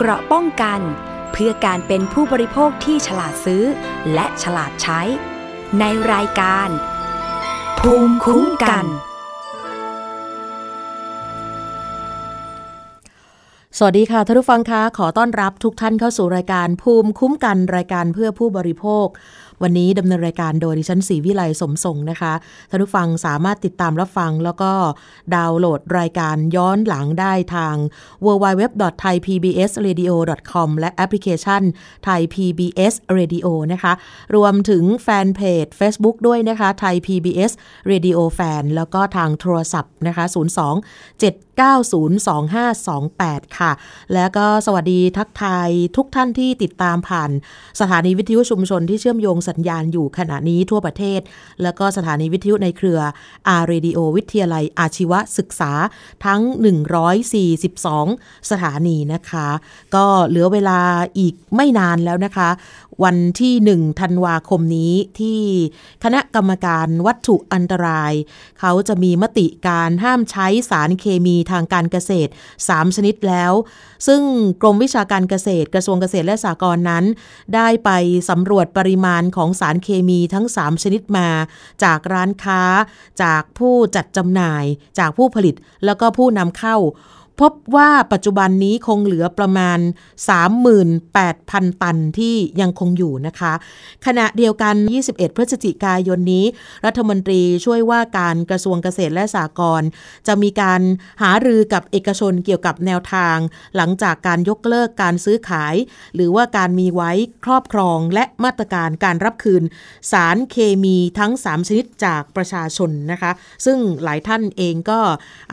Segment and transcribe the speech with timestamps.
[0.00, 0.80] เกราะป้องกัน
[1.32, 3.64] เพื่อการเป็นผู้บริโภคที่ฉลาดซื้อ
[4.14, 5.00] และฉลาดใช้
[5.78, 6.68] ในรายการ
[7.80, 8.86] ภูมิคุ้มกัน
[13.78, 19.06] สวัสดีค่ะท่านผู้ฟังคะขอต้อนรับทุกท่านเข้าสู่รายการภูมิคุ้มกันรายการเพื่อผู้บริโภค
[19.62, 22.32] วันนี้ดำเนินรายการโดยดิฉันศรีวิไลสมทรงนะคะ
[22.70, 24.72] ท่านผู้ฟังสามารถติดตามรับฟัง แล้วก็
[25.34, 27.76] ดาวน์โหลดรายการย้อนหลังได้ทาง
[28.24, 31.62] www.thaipbsradio.com และแอปพลิเคชัน
[32.06, 33.92] Thai PBS Radio นะคะ
[34.36, 37.52] รวมถึงแฟนเพจ Facebook ด้วยนะคะ Thai PBS
[37.90, 40.38] Radio Fan แล้วก็ทางโทรศัพท์นะคะ 02
[41.22, 43.72] 7 902528 ค่ะ
[44.14, 47.30] แล้วก็สวัสดีทักทายทุกท่านที่ติดตามผ่าน
[47.80, 51.20] สถานีวิทยุชุมชนที่เชื่อมโยงสัญญาณอยู่ขณะนี้ทั่วประเทศ
[51.62, 53.00] แล้วก็สถานีวิทยุในเครือ
[53.48, 55.72] อาร์เรดิโอวิทยาลัยอาชีวศึกษา
[56.24, 56.40] ทั้ง
[57.66, 59.48] 142 สถานีนะคะ
[59.94, 60.80] ก็เหลือเวลา
[61.18, 62.50] อีกไม่นานแล้วนะคะ
[63.04, 65.40] วันที่ 1 ธันวาคมนี้ที่
[66.04, 68.12] คณะกรรมการวัตถุอันตราย
[68.60, 72.30] เขาจะมีมติการห้ามใช้สารเคมีทางการเกษตร
[72.62, 73.52] 3 ชนิดแล้ว
[74.06, 74.20] ซึ่ง
[74.62, 77.04] กรมวิชาการเกษตร กระทรวงเกษตรและสหกรณ์นั้น
[77.54, 77.90] ได้ไป
[78.30, 81.28] สำรวจปริมาณของสารเคมีทั้ง 3 ชนิดมา
[81.84, 82.62] จากร้านค้า
[83.22, 84.64] จากผู้จัดจำหน่าย
[84.98, 86.76] จากผู้ผลิตแล้วก็ผู้นำเข้า
[87.40, 89.78] พบว่าปัจจุบันนี้คงเหลือประมาณ
[91.00, 93.52] 38,000 ตันที่ยังคงอยู่นะคะ
[94.06, 94.74] ขณะเดียวกัน
[95.06, 96.44] 21 พฤศจิกายนนี้
[96.86, 99.88] รัฐมนตรีช่วยว่าการกระทรวงเกษตรและสหกรณ์
[100.26, 100.80] จะมีการ
[101.22, 103.36] หารือกับเอกชนเกี่ยวกับแนวทาง
[103.76, 105.74] หลังจากการยกเลิกการซื้อขาย
[106.14, 107.12] หรือว่าการมีไว้
[107.44, 109.62] ครอบครองและมาตรการการรับคืน
[110.12, 113.32] สารเคมีทั้ง 3 ชนิดจากประชาชนนะคะ
[113.64, 115.00] ซึ่งหลายท่านเองก็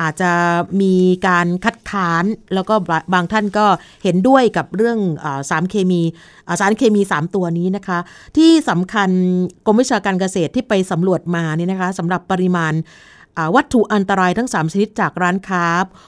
[0.01, 0.31] อาจจะ
[0.81, 0.95] มี
[1.29, 2.75] การคัดค้าน แล้วก็
[3.13, 3.65] บางท่านก็
[4.03, 6.01] เห็นด้วยกับเรื่องอสารเคมี
[6.59, 7.99] สารเคมี 3 ตัวนี้นะคะ
[8.37, 9.09] ที่สำคัญ
[9.65, 12.73] กรมวิชาการเกษตรที่ไปสำรวจมาเนี่ยนะคะสำหรับปริมาณ
[13.55, 15.65] วัตถุอันตรายทั้ง 3 ชนิดจากร้านค้า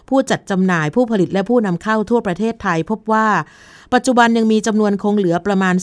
[0.09, 3.27] ผู้จัดจำหน่ายผู้ผลิตและผู้นำเข้าทั่วประเทศไทยพบว่า
[3.93, 5.75] ปัจจุบันยังมีจำนวนคงเหลือประมาณ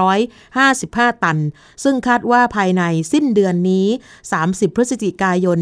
[0.00, 1.38] 38,855 ตัน
[1.84, 2.82] ซึ่งคาดว่าภายใน
[3.12, 3.86] สิ้นเดือนนี้
[4.32, 5.60] 30 พฤศจิกายน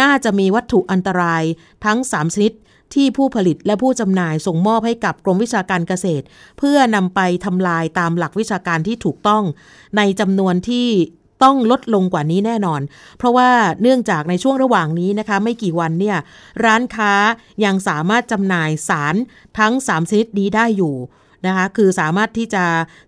[0.00, 1.42] น่าจะมีวัตถุอันตราย
[1.84, 2.52] ทั้ง 3 ชนิด
[2.94, 6.24] ที่ผู้ผลิตและผู้จำหน่ายส่งมอบให้กับกรมวิชาการเกษตร
[6.58, 9.44] เพื่อนำไปทำลายตามหลักวิชาการที่ถูกต้อง
[9.96, 10.88] ในจำนวนที่
[11.42, 12.80] ต้องลดลงกว่านี้แน่นอน
[13.18, 13.50] เพราะว่า
[13.82, 16.16] เนื่องจากในช่วงระหว่างนี้นะคะ ไม่กี่วันเนี่ย
[16.64, 17.12] ร้านค้า
[17.64, 19.14] ยังสามารถจำหน่ายสาร
[19.58, 20.96] ทั้ง 3 ชนิดนี้ได้อยู่
[21.46, 22.64] นะคะคือสามารถที่จะ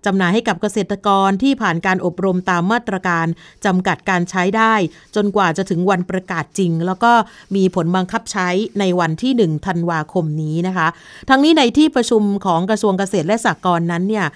[0.07, 3.27] จำหน่ายให้กับเกษตรกรที่ผ่านการอบรมตามมาตรการ
[3.65, 4.75] จำกัดการใช้ได้
[5.17, 7.13] จนกว่าจะถึงวันประกาศจริง แล้วก็
[7.57, 8.49] มีผลบังคับใช้
[8.81, 10.89] ในวันที่ 1 ธันวาคมนี้นะคะ
[11.29, 14.27] ทั้งนี้ในที่ประชุมของกระทรวงเกษตรและสหกรณ์นั้นเนี่ย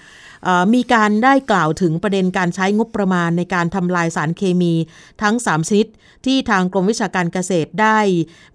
[0.73, 4.73] มีการได้กล่าวถึงประเด็นการใช้งบประมาณในการทำลายสารเคมี
[5.21, 5.87] ทั้ง 3 ชนิด
[6.25, 7.99] ที่ทางกรมวิชาการเกษตรได้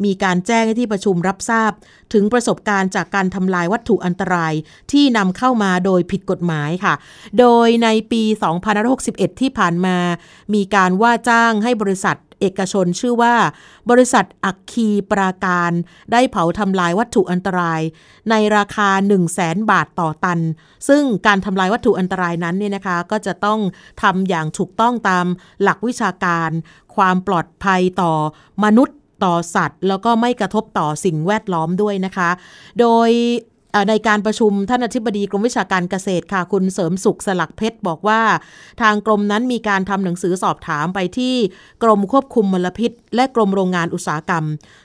[0.04, 1.72] มีการแจ้งให้ที่ประชุมรับทราบ
[2.12, 4.54] ถึงประสบการณ์จากการทำลายวัตถุอันตราย
[4.92, 6.94] ที่นำเข้ามาโดยผิดกฎหมายค่ะ
[7.38, 8.22] โดยในปี
[8.82, 9.96] 2561 ที่ผ่านมา
[10.54, 13.34] มีการว่าจ้างให้บริษัท เอกชนชื่อว่า
[13.90, 15.72] บริษัทอัคคีปราการ
[16.12, 17.80] ได้เผาทำลายวัตถุอันตราย
[18.30, 20.40] ในราคา 1 0 0 0 0แสนบาทต่อตัน
[20.88, 23.60] ซึ่งการทำลายวัตถุอันตรายนั้นเนี่ยนะคะก็จะต้อง
[24.02, 25.26] ทำอย่างถูกต้องตาม
[25.62, 26.50] หลักวิชาการ
[26.96, 28.12] ความปลอดภัยต่อ
[28.64, 32.30] มนุษย์ต่อสัตว์ แล้วก็ไม่กระทบต่อสิ่งแวดล้อมด้วยนะคะ
[32.80, 33.10] โดย
[33.88, 38.20] ในการประชุมท่านอธิบดีกรมวิชาการเกษตรค่ะ คุณเสริมสุขสลักเพชรบอกว่า
[38.82, 41.34] ทางกรมนั้นมีการทำหนังสือสอบถามไปที่
[41.82, 44.44] กรมควบคุมมลพิษ และกรมโรงงานอุตสาหกรรม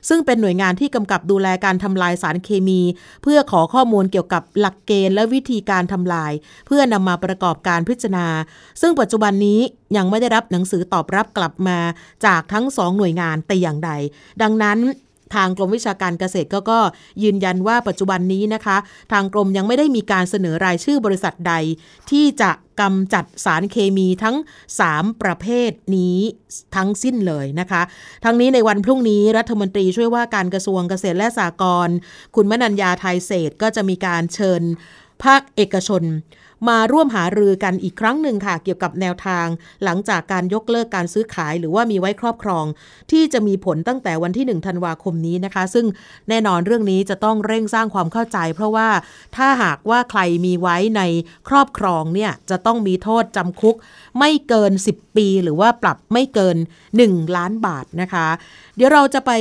[0.09, 2.81] ซึ่งเป็นหน่วยงานที่กำกับดูแลการทำลายสารเคมี
[3.23, 6.31] เพื่อขอข้อมูลเกี่ยวกับหลักเกณฑ์และวิธีการทำลาย
[6.67, 8.27] เพื่อนำมาประกอบการพิจารณา
[8.81, 9.59] ซึ่งปัจจุบันนี้
[9.97, 11.77] ยังไม่ได้รับหนังสือตอบรับกลับมา
[12.25, 13.91] จากทั้งสองหน่วยงานแต่อย่างใด
[14.41, 14.79] ดังนั้น
[15.35, 16.79] ทางกรมวิชาการเกษตรก็ก็
[17.23, 18.77] ยืนยันว่าปัจจุบันนี้นะคะ
[19.11, 21.53] ทางกรมยังไม่ได้มีการเสนอรายชื่อบริษัทใด
[22.11, 24.35] ที่จะกำจัดสารเคมีทั้ง
[24.79, 26.17] 3 ประเภทนี้
[26.75, 27.81] ทั้งสิ้นเลยนะคะ
[28.25, 31.95] ทั้งนี้ในวันพรุ่งนี้รัฐมนตรีช่วยว่าการกระทรวงเกษตรและสหกรณ์
[32.35, 34.61] คุณมนัญญาไทยเศษก็จะมีการเชิญ
[35.23, 36.03] ภาคเอกชน
[36.69, 39.47] มาร่วมหารือกันอีกครั้งหนึ่งค่ะ เกี่ยวกับแนวทาง
[39.83, 42.65] หลังจากการยกเลิกการซื้อขายหรือว่ามีไว้ครอบครอง
[43.11, 45.85] ที่จะมีผลตั้งแต่วันที่ 1 ธันวาคมนี้นะคะ ซึ่ง
[46.29, 48.89] แน่นอนเรื่องนี้จะต้องเร่งสร้างความเข้าใจ เพราะว่า
[49.35, 51.01] ถ้าหากว่าใครมีไว้ใน
[51.49, 53.75] ครอบครองเนี่ยจะต้องมีโทษจำคุก
[54.19, 56.57] ไม่เกิน 10 ปี หรือว่าปรับไม่เกิน
[56.97, 58.27] 1 ล้านบาทนะคะ
[58.75, 59.31] เดี๋ยวเราจะไป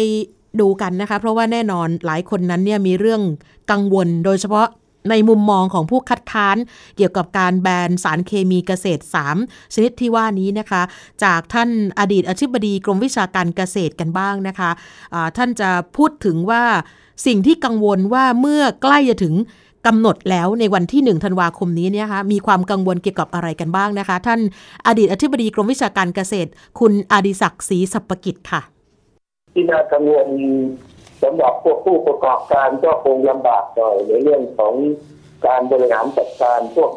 [0.60, 3.22] ดูกันนะคะ เพราะว่าแน่นอนหลายคนนั้นเนี่ยมีเรื่อง
[3.70, 4.68] กังวลโดยเฉพาะ
[5.10, 6.56] ในมุมมองของผู้คัดค้าน
[6.96, 9.02] เกี่ยวกับการแบนสารเคมีเกษตร
[9.38, 10.82] 3 ชนิดที่ว่านี้นะคะ
[11.24, 11.70] จากท่าน
[12.00, 16.62] อดีตอธิบดีกรมวิชาการเกษตรกันบ้างนะคะะท่านจะพูดถึงว่า
[17.26, 19.34] สิ่งที่กังวลว่าเมื่อใกล้จะถึง
[19.86, 24.40] กำหนดแล้วในวันที่ 1 ธันวาคมนี้เนี่ยคะมีความกังวลเกี่ยวกับอะไรกันบ้างนะคะ ท่าน
[24.86, 28.62] อดีตอธิบดีกรมวิชาการเกษตร คุณอดิศักดิ์ศรีสัพปกิจค่ะ
[29.54, 30.28] ที่น่ากังวล
[31.22, 34.74] สำหรับพวกผู้ประกอบการก็คงลำบากหน่อยในเรื่องของ
[35.46, 36.90] การบริหารจัดการพวก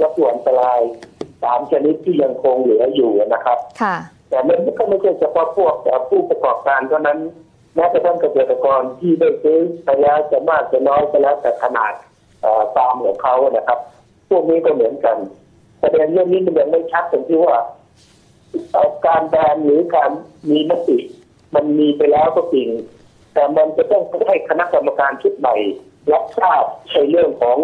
[0.00, 0.80] วัตถุอันตราย
[1.42, 3.96] สามชนิดที่ยังคงเหลืออยู่นะครับ ค่ะ
[4.28, 5.74] แต่มันก็ไม่ใช่เฉพาะพวก
[6.10, 7.18] ผู้ประกอบการเท่านั้น
[7.74, 11.92] แม้กระทั่งเกษตรกรที่ได้ซื้อไปแล้วจะมากจะน้อยก็แล้วแต่ขนาด
[12.74, 13.78] ฟาร์มของเขานะครับ
[14.30, 15.16] พวกนี้ก็เหมือนกัน
[15.80, 17.56] ประเด็นเรื่องนี้มันยังไม่ชัดตรงที่ว่า
[19.06, 20.10] การแบนหรือการ
[20.50, 20.98] มีมติ
[21.54, 22.68] มันมีไปแล้วก็จริง
[23.34, 25.54] แต่มันจะต้องให้คณะกรรมการชุดใหม่
[26.12, 27.58] รับทราบในเรื่องของ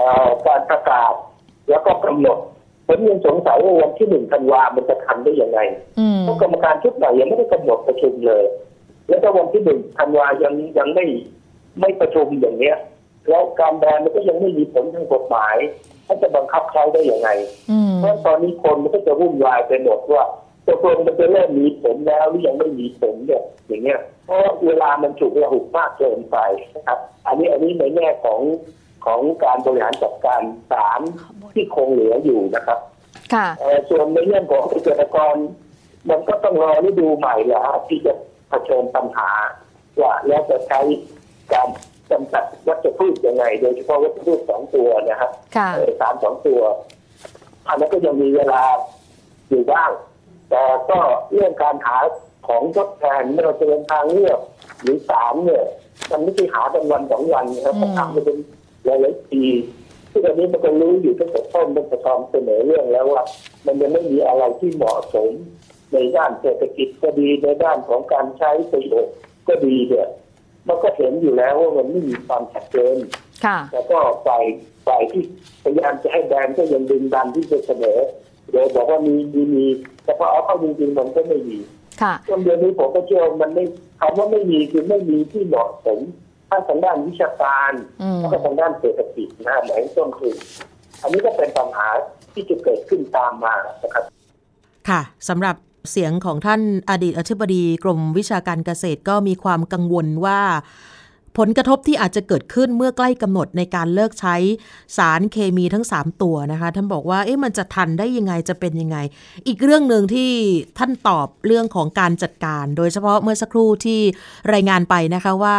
[0.00, 0.02] อ
[0.46, 1.12] การประกาศ
[1.70, 2.38] แล้วก็กำหนด
[2.86, 5.60] ผมยังสงสัยว่าวันที่หนึ่งธันวามันจะทันได้ยังไง
[6.20, 8.44] เพราะกรรมการชุดใหม่ยังไม่ได้กำหนดประชุมเลย
[9.08, 11.06] แล้วถ้าวันที่หนึ่งธันวายังยังไม่
[11.80, 12.76] ไม่ประชุมอย่างเนี้ย
[13.28, 15.56] แล้วการแบนมันก็ยังไม่มีผลทางกฎหมาย
[16.08, 17.28] มันจะบังคับใช้ได้ยังไง
[17.98, 20.24] เพราะตอนนี้คนมันก็จะวุ่นวายไปหมดว่า
[20.68, 26.38] ตกลงมันจะเริ่มมีผลแล้วหรือยังไม่มีผลเนี่ยอย่างเงี้ยเพราะเวลามันฉุกระหุกมากเกินไป
[26.76, 28.40] นะครับ อันนี้อันนี้ในแง่ของ
[29.06, 31.00] ของการบริหารจัดการสาร
[31.54, 32.78] ที่คงเหลืออยู่นะครับ
[33.34, 33.46] ค่ะ
[33.90, 35.34] ส่วนในเรื่องของเกษตรกร
[36.10, 38.12] มันก็ต้องรอฤดูใหม่แล้วที่จะ
[38.48, 39.30] เผชิญปัญหา
[40.00, 40.80] ว่าแล้วจะใช้
[41.52, 41.68] การ
[42.10, 45.30] จำกัดวัชพืชยังไง โดยเฉพาะวัชพืชสองตัวนะครับ
[46.00, 46.60] สารสองตัว
[47.68, 48.62] อันนั้นก็ยังมีเวลา
[49.50, 50.07] อยู่บ้างแต่
[50.90, 50.98] ก็
[51.32, 51.98] เรื่องการหา
[52.48, 54.38] ของทดแทนไม่ว่าจะเป็นทางเลือก
[54.82, 55.64] หรือสารเนี่ย
[56.10, 58.38] มันไม่ใช่หาเป็นวันสองวันนะครับต้องทำมาเป็น
[58.84, 59.42] หลายๆปี
[60.10, 63.22] ที่ตอนนี้มันก็รู้อยู่ตั้งแต่ต้นตั้งแต่ตอนเสนอเรื่องแล้วว่า
[63.66, 65.32] มันยังไม่มีอะไรที่เหมาะสม
[65.92, 69.14] ในด้านเศรษฐกิจก็ดีในด้านของการใช้ประโยชน์
[69.48, 70.08] ก็ดีเนี่ย
[70.68, 72.96] มันก็เห็นอยู่แล้วว่ามันไม่มีความชัดเจน
[73.70, 74.44] แต่ก็ฝ่าย
[74.86, 75.22] ฝ่ายที่
[75.62, 77.98] พยายามจะให้แบนก็ยังดึงดันที่จะเสนอ
[78.52, 79.66] โดยบอกว่ามีมีมี
[80.04, 81.58] แต่พอเอาเข้าจริงๆมันก็ไม่มี
[82.28, 83.64] จนเดือนนี้ผมก็เชื่อมันไม่
[84.00, 85.98] คำว่าไม่มีคือไม่มีที่เหมาะสม
[86.50, 87.72] ทั้งทางด้านวิชาการ
[88.18, 90.34] แล้วก็ทางด้านเศรษฐกิจนะหมายต้นคือ
[91.02, 91.88] อันนี้ก็เป็นปัญหา
[92.32, 94.04] ที่จะเกิดขึ้นตามมานะครับ
[94.88, 95.56] ค่ะสำหรับ
[95.90, 96.60] เสียงของท่าน
[96.90, 100.40] อดีตอธิบดีกรมวิชาการเกษตรก็มีความกังวลว่า
[101.38, 104.36] ผลกระทบที่อาจจะเกิดขึ้นเมื่อใกล้กำหนดในการเลิกใช้
[104.96, 108.98] สารเคมีทั้ง 3 ตัวนะคะท่านบอกว่าเอ๊ะมันจะทันได้ยังไงจะเป็นยังไง
[109.46, 110.30] อีกเรื่องหนึ่งที่
[110.78, 114.00] ท่านตอบเรื่องของการจัดการ โดยเฉพาะเมื่อสักครู่ที่
[114.52, 115.56] รายงานไปนะคะว่า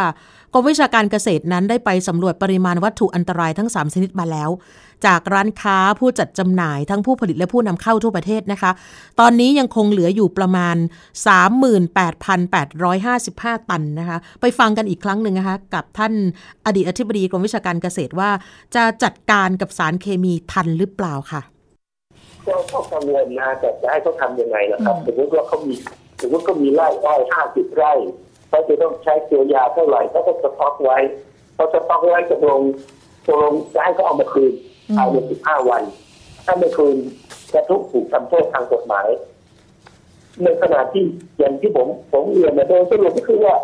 [0.53, 4.49] กรมวิชาการเกษตรนั้นได้ไปสำรวจปริมาณวัตถุอันตรายทั้ง 3 ชนิดมาแล้ว
[5.05, 8.71] จากร้านค้าผู้จัดจำหน่ายทั้งผู้ผลิตและผู้นำเข้าทั่วประเทศนะคะ
[9.19, 10.75] ตอนนี้ยังคงเหลืออยู่ประมาณ
[12.07, 16.13] 38,855 ตันนะคะ ไปฟังกันอีกครั้งหนึ่งนะคะ กับท่าน
[16.65, 18.29] อดีตอธิบดีกรมวิชาการเกษตรว่า
[18.75, 21.41] จะจัดการกับสารเคมีทันหรือเปล่าค่ะ
[22.47, 25.75] ก็กังวลนะแต่จะให้เขาทำยังไงนะครับสมมติว่าเขามี
[26.21, 27.93] สมมติเขามีไร่อ้อยห้าสิบไร่
[28.49, 30.97] เขาจะต้องใช้ตัวยาเท่าไหร่เขาก็สต็อกไว้
[31.55, 32.61] เขาสต็อกไว้จะลง
[33.27, 34.51] จะลงจะให้เขาเอามาคืน
[34.95, 35.83] ภายในสิบห้าวัน
[36.45, 36.97] ถ้าไม่คืน
[37.53, 39.07] จะทุกถูกทำโทษทางกฎหมาย
[40.43, 41.03] ในขณะที่
[41.39, 43.55] อย่างที่ผมผมเรียนมาโดยสรุปก็คือว่า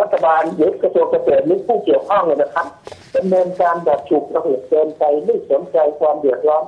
[0.00, 2.66] รัฐบาลหรือกระทรวงเกษตรหรือผู้เกี่ยวข้องเลยนะครับ
[3.16, 6.64] ดำเนินการแบบฉุกระหุกเกินไปไม่สนใจความเดือดร้อน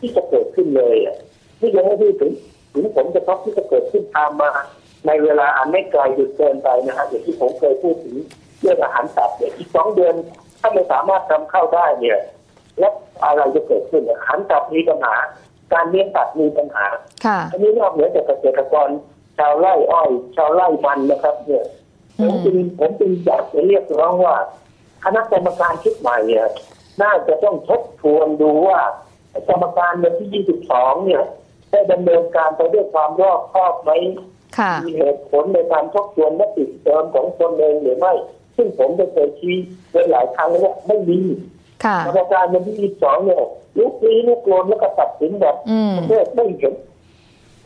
[0.00, 0.96] ที่จะเกิดขึ้นเลย
[1.60, 2.32] นี่ยังไม่พูดถึง
[2.74, 4.50] ถึงผลกระทบที่จะเกิดขึ้นตามมา
[5.06, 8.16] ในเวลาอันไม่ไกลหยุดเกินไปนะฮะอย่างที่ผมเคยพูดถึง
[8.60, 10.14] เรื่องอาหารสัตว์เนี่ยอีกสองเดือน
[10.60, 12.18] ถ้าไม่สามารถทำเข้าได้เนี่ย
[12.80, 12.94] แล้ว
[13.24, 15.14] อะไรจะเกิดขึ้นอาหารสัตว์มีปัญหา
[15.72, 16.86] การเลี้ยงสัตว์มีปัญหา
[17.50, 18.88] อันนี้นอกเหนือจากเกษตรกร
[19.38, 21.64] ชาวไร่อ้อย ชาวไร่มันนะครับ เนี่ย
[22.18, 24.36] ผมจึงผมจึงอยากจะเรียกร้องว่า
[25.04, 26.46] คณะกรรมการชุดใหม่เนี่ย
[27.02, 28.80] น่าจะต้องทบทวนดูว่า
[29.48, 31.22] กรรมการในที่ 22 เนี่ย
[31.70, 33.90] ได้ดำเนินการไปด้วยความรอบคอบไหม
[34.84, 38.12] มีเหตุผลในการทบทวนมติเดิมของตนเองหรือไม่
[38.56, 39.56] ซึ่งผมได้เคยชี้
[39.90, 41.20] ไว้หลายครั้งแล้วว่าไม่มี
[42.06, 43.42] กรรมการในที่22เนี่ย
[43.78, 45.56] ลุกลี้ลุกลนแล้วก็ตัดสินแบบ
[45.96, 46.74] ประเทศไม่เห็น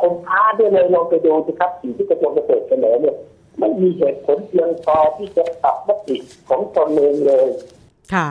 [0.00, 3.16] ผมท้าได้เลยลองไปดูสิครับสิ่งที่กระทรวงเกษตรเสนอเนี่ย
[3.59, 6.16] ไม่มีเหตุผลเพียงพอที่จะตัดมติ
[6.49, 7.49] ของตนเองเลย
[8.14, 8.28] ค่ะ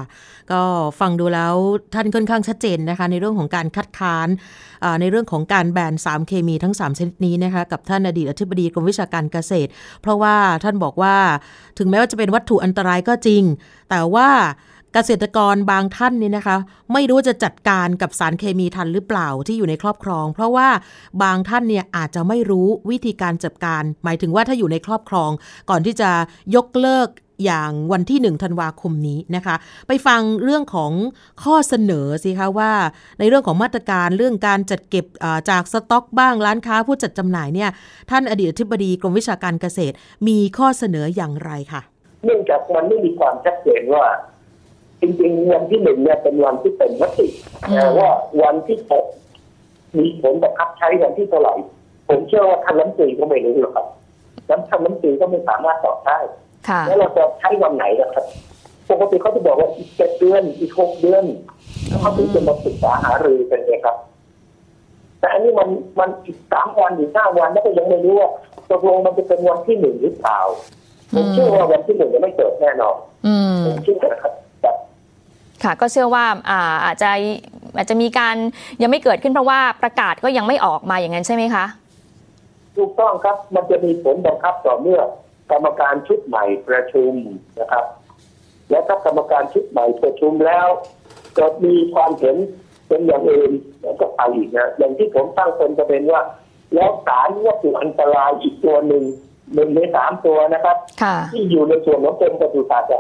[0.52, 0.64] ก็
[1.00, 1.54] ฟังดูแล้ว
[1.94, 4.28] ท่านค่อนข้างชัดเจนนะคะ ในเรื่องของการคัดค้าน
[5.02, 9.70] ในเรื่องของการแบนสารเคมีทั้ง 3 ชนิดนี้นะคะกับท่านอดีตอธิบดีกรมวิชาการเกษตร
[10.02, 11.16] เพราะว่าท่านบอกว่า
[11.78, 13.44] ถึงแม้ว่าจะเป็นวัตถุอันตรายก็จริง
[13.90, 14.30] แต่ว่า
[14.94, 16.58] เกษตรกรบางท่านนี่นะคะ
[16.94, 20.70] ไม่รู้จะจัดการกับสารเคมีทันหรือเปล่าที่อยู่ในครอบครอง เพราะว่า
[21.24, 25.32] บางท่านเนี่ยอาจจะไม่รู้วิธีการจัดการ หมายถึงว่าถ้าอยู่ในครอบครอง
[25.70, 26.10] ก่อนที่จะ
[26.56, 27.08] ยกเลิก
[27.46, 29.56] อย่างวันที่หนึ่งธันวาคมนี้นะคะ
[29.88, 30.92] ไปฟังเรื่องของ
[31.44, 32.72] ข้อเสนอสิคะว่า
[33.20, 35.06] ในเรื่องของมาตรการเรื่องการจัดเก็บ
[35.50, 37.70] จากสต็อกบ้างร้านค้าผู้จัดจำหน่ายเนี่ย
[38.10, 39.96] ท่านอดีตอธิบดีกรมวิชาการเกษตร
[40.28, 41.82] มีข้อเสนออย่างไรคะ
[42.26, 44.06] เนื่องจากมันไม่มีความชัดเจนว่า
[45.04, 47.28] จริงๆวันที่หนึ่งเนี่ยเป็นวันที่เป็นมติ
[47.76, 48.10] แต่ว่า
[48.44, 49.06] วันที่หก
[49.98, 51.56] มีผลบังคับใช้วันที่เท่าไหร่
[52.10, 53.88] ผมเชื่อว่าท่านรัฐมนตรีก็ไม่รู้หรอกครับ
[54.48, 56.20] แล้วท่านรัฐมนตรีก็ไม่สามารถตอบได้
[56.88, 58.26] แล้วเราจะใช้วันไหนล่ะครับ
[58.90, 61.24] ปกติเขาจะบอกว่าอีกเจ็ดเดือนอีกหกเดือน
[62.02, 63.98] เขาถึงจะมาศึกษาหารือกันเลยครับ
[65.20, 65.70] แต่อันนี้มัน
[66.00, 68.30] มันอีกสามวันอีกห้าวันแล้วก็ยังไม่รู้ว่า
[68.70, 70.40] ตกลงมันจะเป็นวันที่หนึ่งหรือเปล่า
[71.16, 72.96] ผมเชื่อว่าวันที่หนึ่งจะไม่เกิดแน่นอน
[73.66, 74.34] ผมเชื่อนะครับ
[75.64, 77.10] ค่ะก็เชื่อว่าอาอาจจะ
[77.76, 78.36] อาจจะมีการ
[78.82, 81.66] ยังไม่เกิดขึ้นเพราะว่าประกาศก็ยังไม่ออกมาอย่างนั้นใช่ไหมคะ
[82.78, 85.02] ถูกต้องครับมันจะมีผลบังคับต่อเมื่อ
[85.52, 87.14] กรรมการชุดใหม่ประชุม
[87.60, 87.86] นะครับ
[88.70, 90.68] และถ้ากรรมการชุดใหม่ประชุมแล้ว
[91.36, 92.38] เกิดมีความเห็น
[92.88, 93.52] เป็นอย่างอื่น
[93.84, 96.22] แล้วก็ไปอีกนะอย่างที่ผมตั้งเป็นประเด็นว่า
[96.76, 99.04] แล้วสารวัตถุอันตรายอีกตัวหนึ่ง
[99.54, 100.78] หนึ่งในสามตัวนะครับ
[101.34, 102.92] ที่อยู่ในส่วนของกรมปศุสัตว์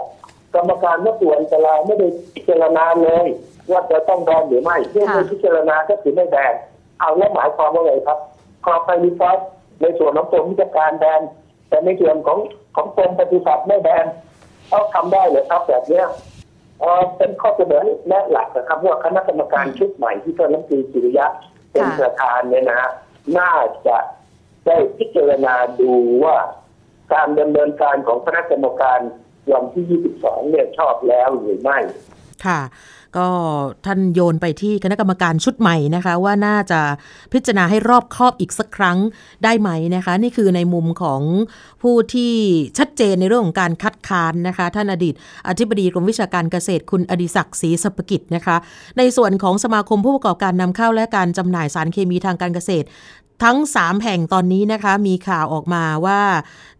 [0.55, 3.27] กรรมการวัตถุอันตรายไม่ได้พิจารณาเลย
[3.71, 6.53] ว่าจะต้องแบนหรือไม่เมื่อไม่พิจารณาก็คือไม่แบน
[6.99, 8.19] เอาแล้วหมายความว่าไงครับ
[8.65, 9.39] คอไฟมีฟอส
[9.81, 11.21] ในส่วนของกรมวิชาการแบน
[11.69, 12.39] แต่ในส่วนของ
[12.75, 14.05] ของกรมปฏิบัติไม่แบน
[14.67, 16.05] เขาทำได้เลยครับแบบเนี้ย
[17.17, 21.27] เป็นข้อเสนอแนะหลักนะครับว่าคณะกรรมการชุดใหม่ที่ท่านรัฐมนตรีจิริยะ
[21.71, 22.81] เป็นประธานเนี่ยนะ
[23.37, 23.53] น่า
[23.87, 23.97] จะ
[24.65, 25.93] ได้พิจารณาดู
[26.23, 26.37] ว่า
[27.13, 28.99] การดำเนินการของคณะกรรมการ
[29.51, 29.85] วันที่
[30.19, 31.77] 22 เนี่ยชอบแล้วหรือไม่
[32.45, 32.61] ค่ะ
[33.19, 33.29] ก็
[33.85, 36.81] ท่านโยนไปที่คณะกรรมการชุดใหม่นะคะ ว่าน่าจะ
[37.33, 38.97] พิจารณาให้รอบครอบอีกสักครั้ง
[39.43, 41.21] ได้ไหมนะคะ นี่คือในมุมของ
[41.81, 42.33] ผู้ที่
[42.77, 45.13] ชัดเจนในเรื่องของการคัดค้านนะคะ ท่านอดีต
[45.47, 48.55] อธิบดีกรมวิชาการเกษตรคุณอดิศักดิ์ศรีสัพกิจนะคะ
[48.97, 52.87] ในส่วนของสมาคมผู้ประกอบการนำเข้าและการจำหน่ายสารเคมีทางการเกษตร
[53.43, 56.21] ทั้ง 3 แห่งตอนนี้นะคะมีข่าวออกมาว่า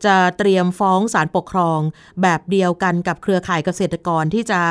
[0.05, 1.79] จะเตรียมฟ้องศาลปกครอง
[2.22, 4.62] แบบเดียวกันกับเครือข่ายเกษตรกรที่จะ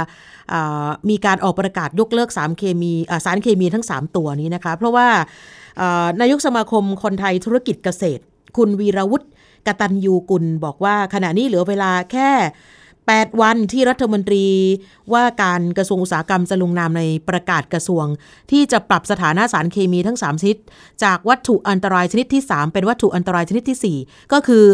[1.11, 2.93] มีการออกประกาศยกเลิกสารเคมี
[3.25, 5.09] สารเคมีทั้ง 3 ตัวนี้นะคะ เพราะว่า
[6.21, 8.23] นายกสมาคมคนไทยธุรกิจเกษตร
[8.57, 9.27] คุณวีรวุฒิ
[9.67, 12.31] กตันยูกุลบอกว่าขณะนี้เหลือเวลาแค่
[13.11, 14.45] 8 วันที่รัฐมนตรี
[15.13, 18.07] ว่าการกระทรวงอุตสาหกรรมจะลงนามในประกาศกระทรวง
[18.51, 20.57] ที่จะปรับสถานะสารเคมีทั้ง 3 ชนิด
[21.05, 24.65] จากวัตถุอันตรายชนิดที่ 3 เป็นวัตถุอันตรายชนิดที่ 4 ก็คือ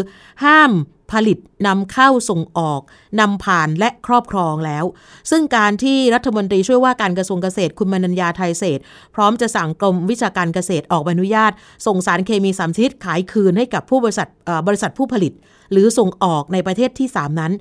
[0.43, 0.71] ห้าม
[1.11, 2.81] ผลิต นำเข้าส่งออก
[3.19, 4.85] นำผ่านและครอบครองแล้ว
[5.31, 8.79] ซึ่งการที่รัฐมนตรีช่วยว่าการกระทรวงเกษตรคุณมนัญญาไทยเศษ
[9.15, 11.51] พร้อมจะสั่งกรมวิชาการเกษตรออกใบอนุญาต
[11.87, 14.27] ส่งสารเคมีสามชนิดขายคืนให้กับผู้บริษัท
[14.67, 15.33] บริษัทผู้ผลิต
[15.73, 17.51] หรือส่งออกในประเทศที่ 3 นั้น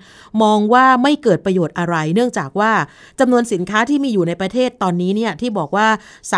[0.42, 2.72] มองว่าไม่เกิดประโยชน์อะไร เนื่องจากว่า
[3.20, 5.88] จำนวนสินค้าที่มีอยู่ในประเทศตอนนี้เนี่ยที่บอกว่า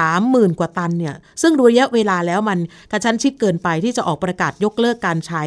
[0.04, 2.58] 30,000 กว่าตันเนี่ยซึ่งดูระยะเวลาแล้วมัน
[2.92, 5.42] กระชั้นชิดเกินไปที่จะออกประกาศยกเลิกการใช้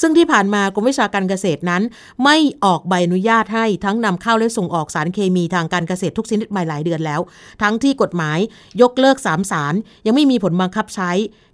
[0.00, 1.82] ซึ่งที่ผ่านมากรมวิชาการเกษตรนั้น
[2.24, 7.20] ไม่ออกใบอนุญาตให้ทั้งนำเข้าและส่งออกสารเคมีทางการเกษตรทุกชนิดมาหลายเดือนแล้ว
[7.62, 8.38] ทั้งที่กฎหมาย
[8.82, 9.74] ยกเลิก3สาร
[10.06, 11.12] ยังไม่มีผลบังคับใช้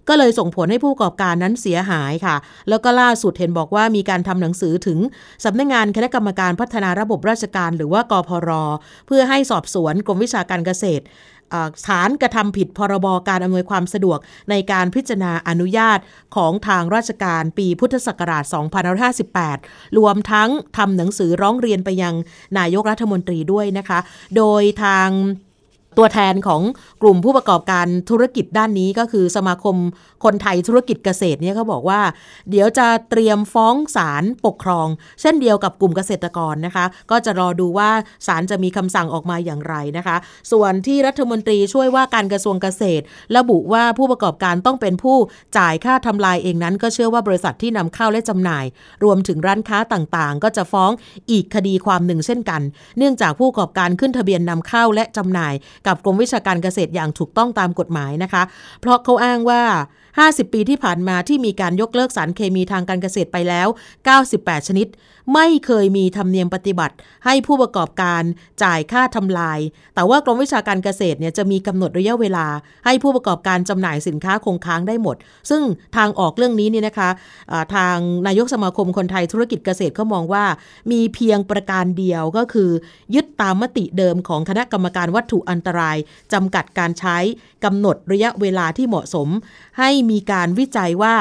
[0.09, 2.35] ก็เลยส่งผลให้ผู้ประกอบการนั้นเสียหายค่ะ
[2.69, 4.99] แล้วก็ล่าสุดเห็นบอกว่ามีการทำหนังสือถึง
[5.45, 8.49] สำนักงงานคณะกรรมการพัฒนาระบบราชการ หรือว่ากพร
[9.07, 11.03] เพื่อให้สอบสวนกรมวิชาการเกษตร
[11.87, 15.99] ฐานกระทำผิดพรบการอำนวยความสะดวกในการพิจารณาอนุญาต
[16.35, 18.43] ของทางราชการปีพุทธศักราช
[19.21, 22.15] 2558 รวมทั้งทำหนังสือร้องเรียนไปยัง
[22.57, 23.99] นายกรัฐมนตรีด้วยนะคะ
[24.37, 25.09] โดยทาง
[25.97, 26.61] ตัวแทนของ
[27.01, 29.75] กลุ่มผู้ประกอบการธุรกิจด้านนี้ก็คือสมาคม
[30.23, 32.01] คนไทยธุรกิจเกษตรเนี่ยเขาบอกว่า
[32.49, 34.87] เดี๋ยวจะเตรียมฟ้องศาลปกครอง
[35.21, 37.89] เช่นเดียวกับกลุ่มเกษตรกรนะคะ ก็จะรอดูว่า
[38.27, 40.17] ศาลจะมีคำสั่งออกมาอย่างไรนะคะ
[40.51, 43.03] ส่วนที่รัฐมนตรีช่วยว่าการกระทรวงเกษตร
[43.37, 45.17] ระบุว่าผู้ประกอบการต้องเป็นผู้
[45.57, 48.65] จ่ายค่าทำลายเองนั้น ก็เชื่อว่าบริษัทที่นำเข้าและจำหน่าย
[49.03, 50.91] รวมถึงร้านค้าต่างๆ ก็จะฟ้อง
[51.31, 52.61] อีกคดีความหนึ่งเช่นกัน
[52.97, 55.53] เนื่องจากผู้ประกอบการขึ้นทะเบียนนำเข้าและจำหน่าย
[55.87, 58.43] กับกรมวิชาการเกษตรอย่างถูกต้องตามกฎหมายนะคะ
[58.81, 59.61] เพราะเขาอ้างว่า
[60.07, 63.67] 50 ปีที่ผ่านมาที่มีการยกเลิกสารเคมีทางการเกษตรไปแล้ว
[64.17, 64.87] 98 ชนิด
[65.33, 68.23] ไม่เคยมีธรรมเนียมปฏิบัติ ให้ผู้ประกอบการ
[68.63, 69.59] จ่ายค่าทำลาย
[69.95, 72.45] แต่ว่ากรมวิชาการเกษตรเนี่ยจะมีกำหนดระยะเวลา
[72.85, 75.15] ให้ผู้ประกอบการจำหน่ายสินค้าคงค้างได้หมด
[75.49, 75.61] ซึ่ง
[75.97, 77.97] ทางออกเรื่องนี้เนี่ยนะคะะทาง
[78.27, 80.45] นายกสมาคมคนไทยธุรกิจเกษตรเขามองว่า
[80.91, 82.69] มีเพียงประการเดียวก็คือ
[83.15, 85.97] ยึดตามมติเดิมของคณะกรรมการวัตถุอันตราย
[86.33, 87.17] จำกัดการใช้
[87.65, 89.27] กำหนดระยะเวลาที่เหมาะสม
[89.79, 91.15] ให้มีการวิจัยว่า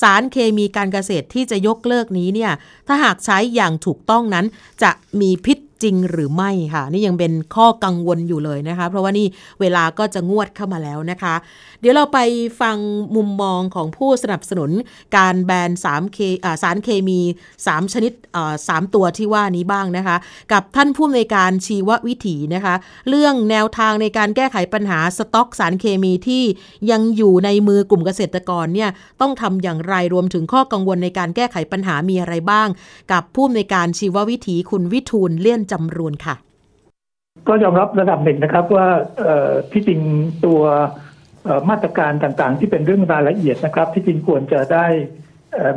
[0.00, 2.52] สารเคมีการเกษตรที่จะยกเลิกนี้เนี่ย
[2.86, 4.46] ถ้าหากใช้อย่างถูกต้องนั้น
[4.82, 9.26] จะมีพิษ จริงหรือไม่ค่ะ นี่ยังเป็นข้อกังวลอยู่เลยนะคะ เพราะว่านี่
[9.60, 11.34] เวลาก็จะงวดเข้ามาแล้วนะคะ
[11.80, 12.18] เดี๋ยวเราไป
[12.60, 12.76] ฟัง
[13.16, 14.70] มุมมองของผู้สนับสนุน
[15.16, 16.18] การแบน3เค
[16.62, 17.20] สารเคมี
[17.58, 18.12] 3 ชนิด
[18.52, 20.16] 3ตัวที่ว่านี้บ้างนะคะ
[20.52, 22.74] กับท่านผู้อำนวยการชีววิถีนะคะ
[23.08, 26.42] เรื่องแนวทางในการแก้ไขปัญหาสต็อกสารเคมีที่
[26.90, 28.90] ยังอยู่ในมือกลุ่มเกษตรกรเนี่ย
[29.20, 32.68] ต้องทำอย่างไรรวมถึงข้อกังวลในการแก้ไขปัญหามีอะไรบ้าง
[33.12, 36.34] กับผู้อำนวยการชีววิถีคุณวิทูลเลี่ยนจำรูนค่ะ
[37.48, 38.86] ก็ยอมรับระดับหนึ่งนะครับว่า
[39.72, 40.00] ที่จริง
[40.44, 40.60] ตัว
[41.70, 44.86] มาตรการต่างๆ ที่เป็นเรื่องรายละเอียดนะครับ ที่จริงควรจะได้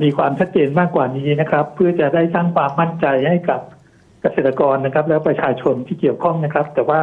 [0.04, 3.62] มีความชัดเจนมากกว่านี้นะครับ เพื่อจะได้สร้างความมั่นใจให้กับ
[4.22, 7.00] เกษตรกรนะครับ แล้วประชาชนที่เกี่ยวข้องนะครับ แต่ว่า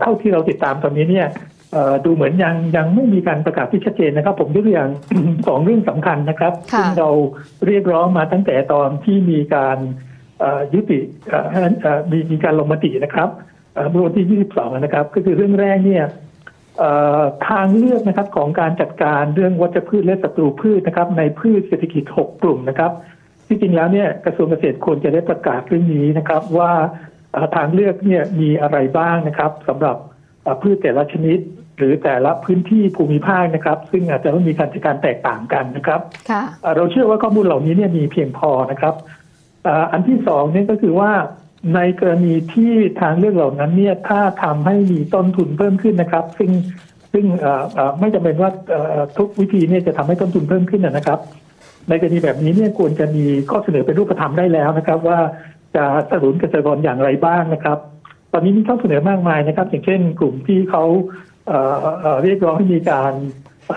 [0.00, 1.28] เท่าที่เราติดตามตอนนี้เนี่ย
[2.04, 4.90] ดูเหมือนยังยังไม่มีการประกาศที่ชัดเจนนะครับ ผมยกตัวอย่าง
[5.48, 7.10] สองเรื่องสำคัญนะครับซึ่งเรา
[7.66, 9.78] เรียกร้องมาตั้งแต่ตอนที่มีการ
[10.74, 10.98] ยุติ
[12.10, 13.28] มีมีการลงมตินะครับ
[13.90, 16.04] เมื่อวันที่ 22 นะครับ ก็คือเรื่องแรกเนี่ย
[17.48, 22.92] ทางเลือกนะครับของการจัดการเรื่องวัชพืชและศัตรูพืชนะครับ ในพืชเศรษฐกิจ 6 กลุ่มนะครับ
[23.48, 26.72] ที่จริงแล้วเนี่ยกระทรวงเกษตรควรจะได้ประกาศเรื่องนี้นะครับ ว่า
[27.56, 29.96] ทางเลือกเนี่ยมีอะไรบ้างนะครับสำหรับ
[30.62, 31.38] พืชแต่ละชนิด
[31.78, 36.00] หรือแต่ละพื้นที่ภูมิภาคนะครับ ซึ่งอาจจะต้องมีการจัดการแตกต่างกันนะครับ
[36.76, 38.94] เราเชื่อว่าข้อมูลเหล่านี้เนี่ยมีเพียงพอนะครับ
[39.92, 41.12] อันที่สองนี่ก็คือว่า
[41.74, 46.50] ในกรณีที่ทางเลือกเหล่านั้นเนี่ยถ้าทำให้มีต้นทุนเพิ่มขึ้นนะครับ ซึ่ง
[47.12, 47.24] ซึ่ง
[48.00, 48.50] ไม่จำเป็นว่า
[49.18, 51.18] ทุกวิธีเนี่ยจะทำให้ต้นทุนเพิ่มขึ้นนะครับ
[51.88, 55.18] ในกรณีแบบนี้เนี่ยควรจะมีข้อเสนอเป็นรูปธรรมได้แล้วนะครับ ว่า
[55.76, 57.78] จะสนับสนุนเกษตรกรอย่างไรบ้างนะครับ
[58.32, 60.84] ตอนนี้มีข้อเสนอมากมายนะครับ อย่างเช่น กลุ่มที่เขา
[62.22, 63.12] เรียกร้องให้มีการ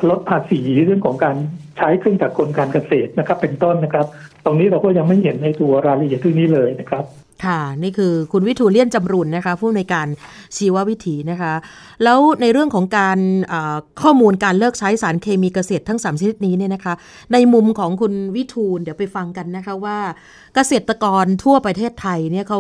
[0.10, 1.36] ลดภาษีเรื่องของการ
[1.78, 4.06] ใช้เครื่องจักรกลการเกษตรนะครับ เป็นต้นนะครับ
[4.46, 7.06] ตรงนี้เราก็ยังไม่เห็นในตัวรายละเอียดที่นี้เลยนะครับ
[7.46, 10.08] ค่ะ นี่คือคุณวิทูลเลี่ยนจำรุนนะคะ ผู้ในการ
[10.58, 11.54] ชีววิถีนะคะ
[12.04, 13.20] แล้วในเรื่องของการ
[14.02, 16.94] ข้อมูลการเลิกใช้สารเคมีเกษตรทั้ง 3 ชนิดนี้เนี่ยนะคะ
[17.34, 19.98] ในมุมของคุณวิทูลเดี๋ยวไปฟังกันนะคะว่า
[20.56, 22.60] เกษตรกรทั่วประเทศไทยเนี่ยเขา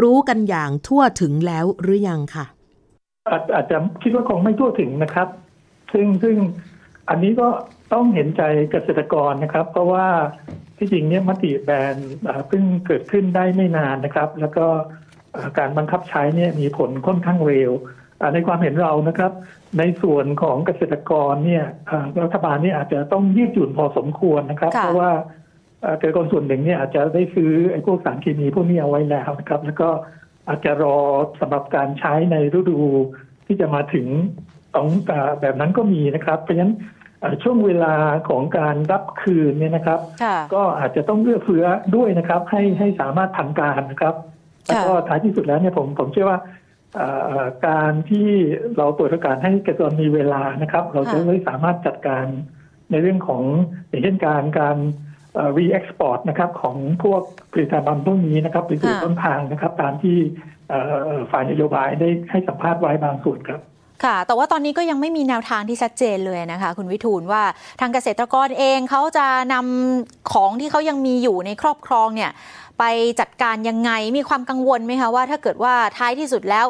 [0.00, 2.44] รู้กันอย่างทั่วถึงแล้วหรือยังค่ะ
[3.54, 5.28] อาจจะคิดว่าคงไม่ทั่วถึงนะครับ
[5.92, 6.36] ซึ่งซึ่ง
[7.08, 7.48] อันนี้ก็
[7.92, 10.06] ต้องเห็นใจเกษตรกรนะครับ เพราะว่า
[10.78, 11.96] ที่จริงเนี่ยมติแบน
[12.48, 14.66] เพิ่งเกิดขึ้นได้ไม่นานนะครับ แล้วก็
[15.58, 17.72] การบังคับใช้เนี่ยมีผลค่อนข้างเร็ว
[18.34, 19.32] ในความเห็นเรานะครับ
[19.78, 21.64] ในส่วนของเกษตรกรเนี่ย
[22.22, 25.12] รัฐบาลนี่อาจจะต้องยืดหยุ่นพอสมควรนะครับ เพราะว่า
[25.98, 29.88] เกษตรกรส่วนหนึ่งเนี่ยอาจจะได้ซื้อไอ้พวกสารเคมีพวกนี้เอาไว้แล้วนะครับ แล้วก็
[30.48, 30.98] อาจจะรอ
[31.40, 32.80] สำหรับการใช้ในฤดู
[33.46, 34.06] ที่จะมาถึง
[34.74, 34.88] ของ
[35.40, 36.74] แบบนั้นก็มีนะครับ เพราะฉะนั้น
[37.42, 37.94] ช่วงเวลา
[38.28, 40.00] ของการรับคืนเนี่ยนะครับ
[40.54, 41.64] ก็อาจจะต้องเลือกเฟื้อ
[41.96, 44.14] ด้วยนะครับ ให้ให้สามารถทันการนะครับ
[44.66, 46.38] แล้วก็ท้ายที่สุดแล้วเนี่ยผมผมเชื่อว่า
[47.66, 48.28] การที่
[48.76, 52.26] เราเปิดโอกาสให้เกษตรมีเวลานะครับ เราจะได้สามารถจัดการ
[52.90, 53.42] ในเรื่องของ
[53.88, 54.76] อย่างเช่นการการ
[55.58, 60.16] รีเอ็กซ์พอร์ตนะครับของพวกผลิตภัณฑ์พวกนี้นะครับไปสู่ต้นทางนะครับ ตามที่
[61.30, 63.60] ฝ่ายนโยบายได้ให้สัมภาษณ์ไว้บางส่วนครับ
[64.04, 67.42] ค่ะ แต่ว่าตอนนี้ก็ยังไม่มีแนวทางที่ชัดเจนเลยนะคะ คุณวิทูลว่า
[67.80, 72.30] ทางเกษตรกรเองเขาจะนำของที่เขายังมีอยู่ในครอบครองเนี่ย
[72.78, 72.84] ไป
[73.20, 76.66] จัดการยังไงมีความกังวลไหมคะว่าถ้าเกิดว่าท้ายที่สุดแล้ว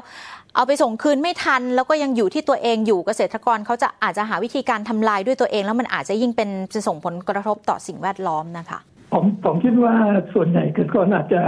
[0.54, 8.78] เอาไปส่งคืนไม่ทัน แล้วก็ยังอยู่ที่ตัวเองอยู่เกษตรกรเขาจะอาจจะหาวิธีการทำลายด้วยตัวเอง แล้วมันอาจจะยิ่งเป็นจะส่งผลกระทบต่อสิ่งแวดล้อมนะคะ
[9.12, 9.94] ผมผมคิดว่า
[10.34, 11.42] ส่วนใหญ่เกษตรกรอาจจะ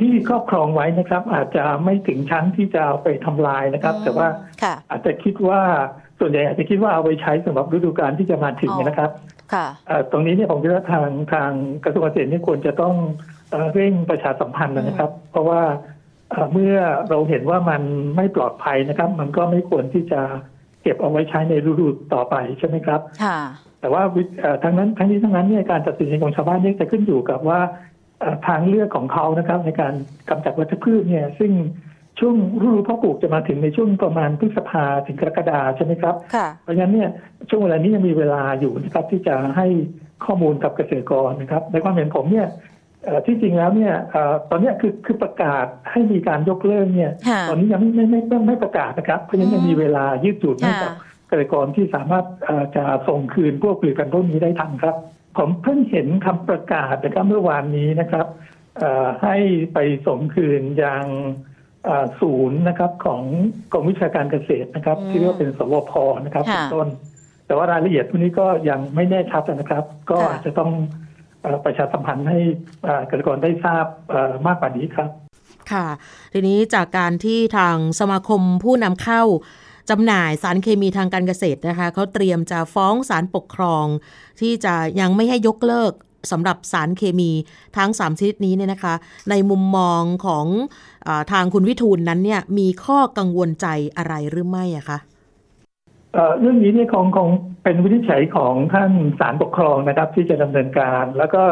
[0.00, 4.28] ที่ครอบครองไว้นะครับ อาจจะไม่ถึงชั้นที่จะเอาไปทำลายนะครับ แต่ว่า
[4.90, 5.60] อาจจะคิดว่า
[6.20, 9.10] ส่วนใหญ่อาจจะคิดว่าเอาไปใช้สำหรับฤดูกาลที่จะมาถึงนะครับ
[10.10, 11.50] ตรงนี้เนี่ยผมคิดว่าทางทาง
[11.84, 12.94] กระทรวงเกษตรนี่ควรจะต้อง
[13.74, 15.62] เร่งประชาสัมพันธ์นะครับ เพราะว่า
[16.52, 16.76] เมื่อ
[17.08, 17.82] เราเห็นว่ามัน
[18.16, 20.20] ไม่ปลอดภัยนะครับ มันก็ไม่ควรที่จะ
[20.82, 23.00] เก็บเอาไว้ใช้ในฤดูต่อไปใช่ไหมครับ
[23.80, 24.02] แต่ว่า
[24.62, 27.60] ทั้งนั้นทั้งนี้ทั้งนั้นเนี่ยการตัดสินใจของชาวบ้านเนี่ยจะขึ้นอยู่กับว่า
[28.48, 29.94] ทางเลือกของเขานะครับ ในการ
[30.28, 31.52] กำจัดวัชพืชเนี่ย ซึ่ง
[32.20, 37.10] ช่วงฤดูเพาะปลูกจะมาถึงในช่วงประมาณพฤษภาถึงกรกฎาใช่ไหมครับค่ะเพราะฉะนั้นเนี่ย
[37.48, 39.66] ช่วงเวลานี้ยังมีเวลาอยู่นะครับที่จะให้
[40.24, 42.48] ข้อมูลกับเกษตรกรนะครับ ในความเห็นผมเนี่ย
[43.04, 54.96] เอ่อที่จริงแล้วเนี่ยเอ่อตอนเนี้ยคือคือประกาศให้มีการยกเลิกเนี่ยค่ะตอนนี้ยังไม่ไม่ไม่ไม่ไม่ประกาศนะครับเพราะฉะนั้นยังมีเวลายืดหยุ่นให้กับค่ะ เกษตรกรที่สามารถเอ่อจะส่งคืนพวกผลิตภัณฑ์พวกนี้ได้ทันครับ
[55.36, 58.26] ผมเพิ่งเห็นคำประกาศนะครับเมื่อวานนี้นะครับ
[58.78, 59.36] เอ่อให้
[59.74, 61.04] ไปส่งคืนยัง
[61.84, 63.22] เอ่อศูนย์นะครับของ
[63.72, 65.92] กรมวิชาการเกษตรนะครับอืมที่เรียกว่าเป็นสวพ
[66.24, 66.88] นะครับค่ะเป็นต้น
[67.46, 70.70] แต่ว่ารายละเอียดพวกนี้ก็ยังไม่แน่ชัดนะครับ ก็ค่ะอาจจะต้อง
[71.42, 72.38] เอ่อประชาสัมพันธ์ให้
[72.84, 75.10] เอ่อเกษตรกรได้ทราบเอ่อมากกว่านี้ครับ
[75.72, 75.86] ค่ะ
[76.32, 79.22] ทีนี้จากการที่ทางสมาคมผู้นำเข้า
[79.90, 83.86] จำหน่ายสารเคมีทางการเกษตรนะคะเขาเตรียมจะฟ้องศาลปกครอง
[84.40, 85.92] ที่จะยังไม่ให้ยกเลิก
[86.32, 87.30] สำหรับสารเคมี
[87.76, 88.94] ทั้ง 3 ชนิดนี้เนี่ยนะคะ
[89.30, 90.46] ในมุมมองของ
[91.06, 93.66] อทางคุณวิทูลนั้นเนี่ยมีข้อกังวลใจ
[93.96, 94.98] อะไรหรือไม่อะคะ
[96.40, 97.28] เรื่องนี้เนี่ยคงคง
[97.64, 101.42] เป็นวินิจฉัยของท่านศาลปกครองนะครับ ที่จะดำเนินการ แล้วก็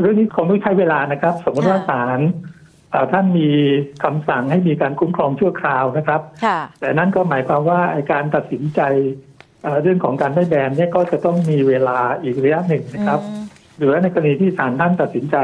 [0.00, 2.20] เรื่องนี้คงต้องใช้เวลานะครับ สมมติว่าค่ะศาล
[3.12, 3.48] ท่านมี
[4.04, 8.80] คำสั่งให้มีการคุ้มครองชั่วคราวนะครับค่ะแต่นั่นก็หมายความว่าไอ้การตัดสินใจ
[9.62, 13.42] เอ่อเรื่องของการได้แบนเนี่ยก็จะต้องมีเวลาอีกระยะหนึ่งนะครับอืม
[13.78, 15.36] หรือว่าในกรณีที่ศาลท่านตัดสินใจ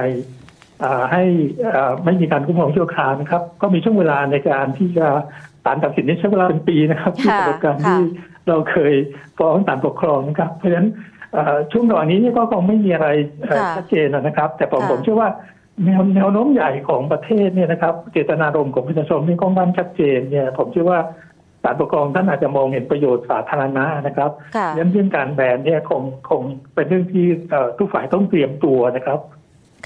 [0.80, 1.22] เอ่อให้
[1.70, 5.06] เอ่อไม่มีการคุ้มครองชั่วคราวนะครับ ก็มีช่วงเวลาในการที่จะ
[5.64, 8.04] ศาลตัดสินนี่ใช้เวลาเป็นปีนะครับที่ค่ะประสบการณ์ค่ะที่
[8.48, 8.94] เราเคย
[9.38, 10.88] ฟ้องศาลปกครองนะครับ เพราะฉะนั้น
[11.32, 13.08] เอ่อช่วงระหว่างนี้เนี่ยก็คงไม่มีอะไร
[13.46, 15.28] เอ่อค่ะชัดเจนนะครับ แต่ผมค่ะผมเชื่อว่า
[15.86, 21.00] แนวแนวโน้มใหญ่ของประเทศเนี่ยนะครับ เจตนารมณ์ของประชาชนที่ค่อนข้างชัดเจนเนี่ย ผมเชื่อว่า
[21.62, 26.42] ศาลปกครองท่านอาจจะมองเห็นประโยชน์สาธารณะนะครับค่ะเรื่องเรื่องการแบนเนี่ยคงคง
[26.74, 29.18] เป็นเรื่องที่เอ่อทุกฝ่ายต้องเตรียมตัวนะครับ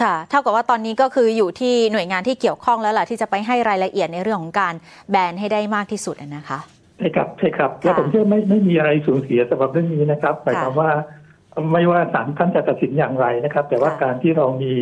[0.03, 4.75] ค่ะ เท่ากับว่าตอนนี้ก็คืออยู่ที่หน่วยงานที่เกี่ยวข้องแล้วล่ะที่จะไปให้รายละเอียดในเรื่องของการ
[5.11, 6.59] แบนให้ได้มากที่สุดอะนะคะ
[6.99, 10.91] ใช่ครับใช่ครับแล้วผมเชื่อไม่ไม่มีอะไรสูญเสียสำหรับเรื่องนี้นะครับหมายความว่า
[11.73, 14.73] ไม่ว่าศาลท่านจะตัดสินอย่างไรนะครับ แต่ว่าค่ะการที่เรามี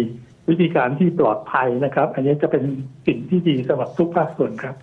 [0.49, 2.63] วิธีการที่ปลอดภัยนะครับ อันนี้จะเป็น
[3.07, 4.75] สิ่งที่ดีสำหรับทุกภาคส่วนครับ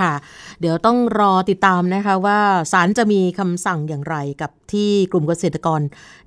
[0.00, 0.14] ค่ะ
[0.60, 2.38] เดี๋ยวต้องรอติดตามนะคะว่า
[2.72, 5.80] ศาลจะมีคำสั่งอย่างไรกับที่กลุ่มเกษตรกร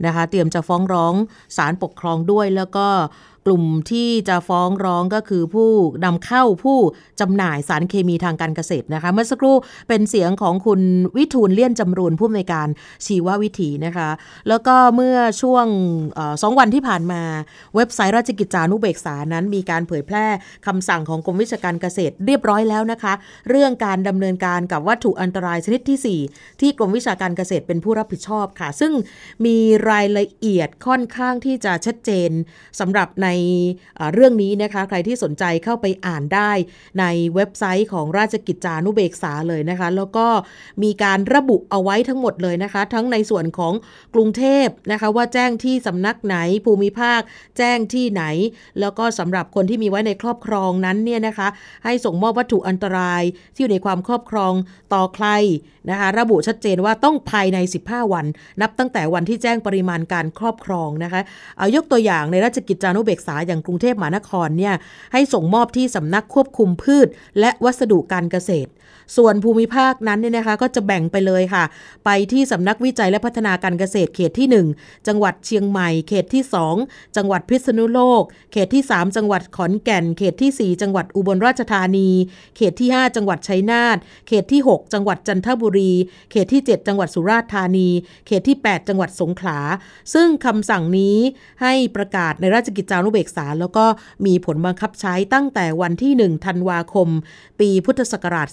[0.06, 1.14] นะคะ เตรียมจะฟ้องร้อง
[1.58, 2.88] ศาลปกครองด้วยแล้วก็
[3.48, 5.72] กลุ่มที่จะฟ้องร้องก็คือผู้
[6.06, 6.80] นำเข้าผู้
[7.20, 9.56] จำหน่ายสารเคมีทางการเกษตรนะคะ เมื่อสักครู่
[9.88, 10.82] เป็นเสียงของคุณ
[11.18, 12.68] วิทูลเลี่ยนจำรูนผู้อำนวยการ
[13.06, 14.10] ชีววิถีนะคะ
[14.50, 15.66] แล้วก็เมื่อช่วง
[16.18, 17.22] อสองวันที่ผ่านมา
[17.76, 20.26] เว็บไซต์ราชกิจจานุเบกษานั้น มีการเผยแพร่
[20.68, 23.14] คำสั่งของกรมวิชาการเกษตรเรียบร้อยแล้วนะคะ
[23.50, 28.94] เรื่องการดำเนินการกับวัตถุอันตรายชนิดที่ 4 ที่กรมวิชาการเกษตรเป็นผู้รับผิดชอบค่ะ ซึ่ง
[29.46, 29.58] มี
[29.90, 32.30] รายละเอียดค่อนข้างที่จะชัดเจน
[32.80, 33.28] สำหรับใน
[33.96, 36.52] เอ่อเรื่องนี้นะคะ ใครที่สนใจเข้าไปอ่านได้
[37.00, 40.28] ในเว็บไซต์ของราชกิจจานุเบกษาเลยนะคะ แล้วก็
[40.84, 43.74] มีการระบุเอาไว้ทั้งหมดเลยนะคะ ทั้งในส่วนของ
[44.14, 47.22] กรุงเทพนะคะ ว่าแจ้งที่สำนักไหนภูมิภาค
[47.58, 48.24] แจ้งที่ไหน
[48.80, 51.48] แล้วก็สำหรับคนที่มีไว้ในครอบครองนั้นเนี่ยนะคะ
[51.84, 53.24] ให้ส่งมอบวัตถุอันตราย
[53.54, 54.54] ที่อยู่ในความครอบครอง
[54.94, 55.28] ต่อใคร
[55.90, 58.26] นะคะ ระบุชัดเจนว่าต้องภายใน 15 วัน
[58.62, 61.22] นับตั้งแต่วันที่แจ้งปริมาณการครอบครองนะคะ
[61.58, 64.76] เอายกตัวอย่างในราชกิจจานุเบกษาอย่างกรุงเทพมหานครเนี่ย
[65.14, 67.08] ให้ส่งมอบที่สำนักควบคุมพืช
[67.40, 68.72] และวัสดุการเกษตร
[69.18, 71.64] ส่วนภูมิภาคนั้นเนี่ยนะคะก็จะแบ่งไปเลยค่ะ
[72.06, 74.48] ไปที่สำนักวิจัยและพัฒนาการเกษตรเขตที่
[74.80, 76.44] 1 จังหวัดเชียงใหม่ เขตที่
[76.80, 82.10] 2 จังหวัดพิษณุโลก เขตที่ 3 จังหวัดขอนแก่น เขตที่ 4 จังหวัดอุบลราชธานี
[82.58, 85.94] เขตที่ 5 จังหวัดชัยนาทเขตที่ 6 จังหวัดจันทบุรี
[86.32, 87.90] เขตที่ 7 จังหวัดสุราษฎร์ธานี
[88.28, 89.60] เขตที่ 8 จังหวัดสงขลา
[90.14, 91.18] ซึ่งคำสั่งนี้
[91.62, 93.86] ให้ประกาศในราชกิจจานุเบกษาแล้วก็
[94.26, 97.10] มีผลบังคับใช้ตั้งแต่วันที่ 1 ธันวาคม
[97.60, 98.48] ปีพุทธศักราช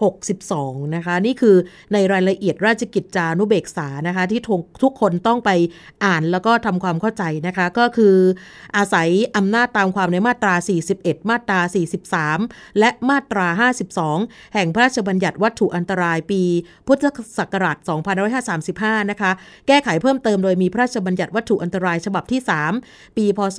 [0.00, 1.56] 2562 นะคะ นี่คือ
[1.92, 5.50] ในรายละเอียดราชกิจจานุเบกษานะคะ ที่ทุกทุกคนต้องไป
[6.04, 8.16] อ่านแล้วก็ทำความเข้าใจนะคะ ก็คือ
[8.76, 10.54] อาศัยอำนาจตามความในมาตรา
[10.92, 11.60] 41 มาตรา
[12.18, 13.46] 43 และมาตรา
[14.00, 16.42] 52 แห่งพระราชบัญญัติวัตถุอันตรายปี
[16.86, 17.04] พุทธ
[17.38, 17.76] ศักราช
[18.44, 19.30] 2535 นะคะ
[19.66, 22.40] แก้ไขเพิ่มเติมโดยมีพระราชบัญญัติวัตถุอันตรายฉบับที่
[22.78, 23.58] 3 ปี พศ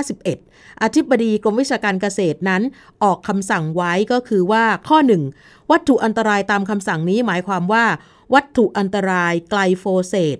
[0.00, 2.62] 2551 อธิบดีกรมวิชาการเกษตรนั้น
[3.04, 7.86] ออกคำสั่งไว้ก็คือว่าข้อ 1วัตถุอันตรายตามคำสั่งนี้หมายความว่า
[8.34, 10.38] วัตถุอันตรายไกลโฟเซต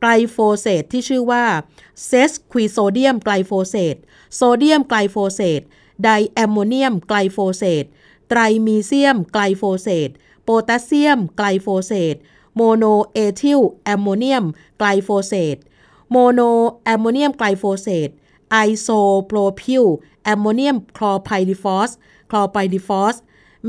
[0.00, 1.44] ไกลโฟเซตที่ชื่อว่า
[2.06, 3.96] เซสควีโซเดียมไกลโฟเซต
[4.34, 5.60] โซเดียมไกลโฟเซต
[6.02, 7.84] ไดแอมโมเนียมไกลโฟเซต
[8.28, 10.08] ไตรมีเซียมไกลโฟเซต
[10.44, 12.14] โพแทสเซียมไกลโฟเซต
[12.56, 14.44] โมโนเอทิลแอมโมเนียม
[14.78, 15.56] ไกลโฟเซต
[16.10, 16.40] โมโน
[16.84, 18.08] แอมโมเนียมไกลโฟเซต
[18.50, 18.88] ไอโซ
[19.26, 19.84] โพรพิล
[20.24, 21.90] แอมโมเนียมคลอร์ไพริฟอส
[22.30, 23.16] คลอร์ไพริฟอส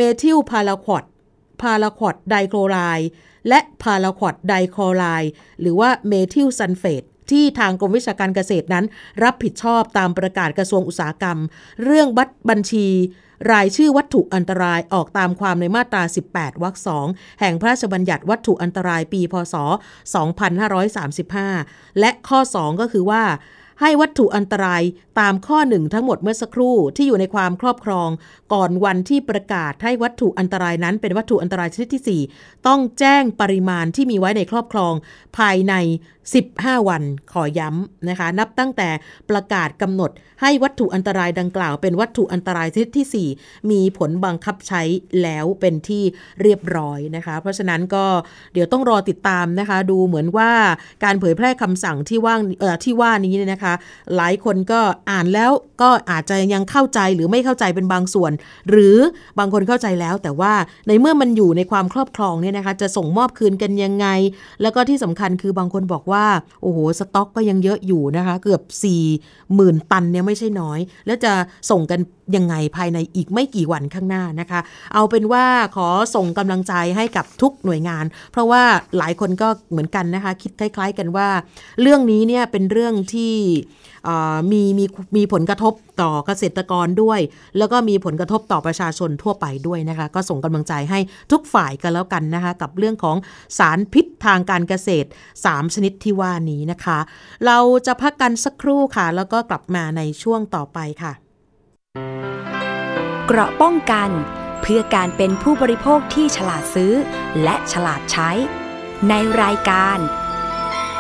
[0.02, 1.04] เมทิลพาราควอต
[1.62, 3.10] พาราควอตไดคลอไรด์
[3.48, 5.32] และพาราควอตไดคลอไรด์
[5.62, 8.86] หรือว่าเมทิลซัลเฟตที่ทางกรมวิชาการเกษตรนั้น
[9.24, 11.38] รับผิดชอบตามประกาศกระทรวงอุตสาหกรรม
[11.84, 12.88] เรื่องบัตรบัญชี
[13.52, 17.08] รายชื่อวัตถุอันตรายออกตามความในมาตรา 18 วรรคสอง
[17.40, 19.56] แห่งพระราชบัญญัติวัตถุอันตรายปีพศ
[20.78, 23.24] 2535 และข้อ 2 ก็คือว่า
[23.82, 24.84] ให้วัตถุอันตราย
[25.20, 28.10] ตามข้อหนึ่งทั้งหมดเมื่อสักครู่ที่อยู่ในความครอบครอง
[28.54, 34.94] ก่อนวันที่ประกาศให้วัตถุอันตรายนั้น เป็นวัตถุอันตรายชนิดที่ 4 ต้องแจ้งปริมาณที่มีไว้ในครอบครอง
[35.38, 35.74] ภายใน
[36.32, 38.90] 15 วันขอย้ำนะคะ นับตั้งแต่
[39.30, 40.12] ประกาศกำหนด
[40.42, 44.82] ให้วัตถุอันตรายดังกล่าว เป็นวัตถุอันตรายชนิดที่ 4 มีผลบังคับใช้
[45.24, 46.04] แล้วเป็นที่
[46.42, 48.06] เรียบร้อยนะคะ เพราะฉะนั้นก็
[48.54, 50.52] เดี๋ยวต้องรอติดตามนะคะ ดูเหมือนว่า
[51.04, 53.74] การเผยแพร่คำสั่งที่ว่างเอ่อที่ว่านี้เนี่ยนะคะ
[54.16, 54.80] หลายคนก็
[55.12, 58.32] อ่านแล้วก็อาจจะยังเข้าใจหรือไม่เข้าใจเป็นบางส่วน
[58.70, 58.98] หรือ
[59.40, 60.54] บางคนเข้าใจแล้ว แต่ว่า
[60.88, 64.08] ในเมื่อมันอยู่ในความครอบครองเนี่ยนะคะ จะส่งมอบคืนกันยังไง
[64.62, 66.26] แล้วก็ที่สำคัญคือบางคนบอกว่า
[66.62, 71.34] โอ้โห สต็อกก็ยังเยอะอยู่นะคะ เกือบ4 0,000ตันเนี่ยไม่ใช่น้อย แล้วจะ
[71.72, 72.00] ส่งกัน
[72.36, 74.60] ยังไงภายในอีกไม่กี่วันข้างหน้านะคะ
[74.94, 78.64] เอาเป็นว่าขอส่งกำลังใจให้กับทุกหน่วยงาน เพราะว่า
[78.98, 81.30] หลายคนก็เหมือนกันนะคะ คิดคล้าย ๆกันว่า
[81.82, 83.36] เรื่องนี้เนี่ยเป็นเรื่องที่
[84.52, 84.86] มีมี
[85.18, 87.20] มีผลกระทบต่อเกษตรกรด้วย
[87.58, 91.00] แล้วก็มีผลกระทบต่อประชาชนทั่วไปด้วยนะคะ ก็ส่งกำลังใจให้
[91.32, 93.18] ทุกฝ่ายกันแล้วกันนะคะ กับเรื่องของ
[93.58, 95.08] สารพิษทางการเกษตร
[95.42, 97.00] 3 ชนิดที่ว่านี้นะคะ
[97.46, 101.14] เราจะพักกันสักครู่ค่ะ แล้วก็กลับมาในช่วงต่อไปค่ะ
[103.32, 104.10] เกราะป้องกัน
[104.62, 106.94] เพื่อการเป็นผู้บริโภคที่ฉลาดซื้อ
[107.44, 108.30] และฉลาดใช้
[109.10, 109.98] ในรายการ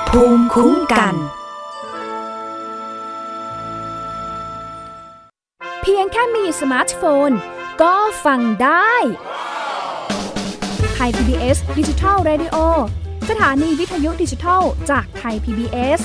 [0.09, 1.15] ภูมิคุ้มกัน
[5.81, 7.31] เพียงแค่มีสมาร์ทโฟน
[7.81, 8.93] ก็ฟังได้
[10.93, 12.55] ไทย PBS ดิจิทัล Radio
[13.29, 15.99] สถานีวิทยุดิจิทัลจากไทย PBS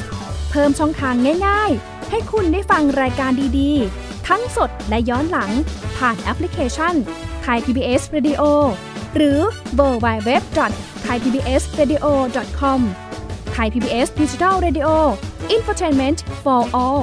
[0.50, 1.14] เพิ่มช่องทาง
[1.46, 5.50] ง่าย ๆ ให้คุณได้ฟังรายการดีๆ ทั้งสดและย้อนหลัง
[5.96, 6.94] ผ่านแอปพลิเคชัน
[7.42, 8.42] ไทย PBS Radio
[9.16, 9.38] หรือ
[9.74, 10.42] เวอร์ไบเว็บ
[11.02, 12.80] ไทย PBS Radio com
[13.52, 14.88] ไทย PBS Digital Radio
[15.50, 17.02] Infotainment for all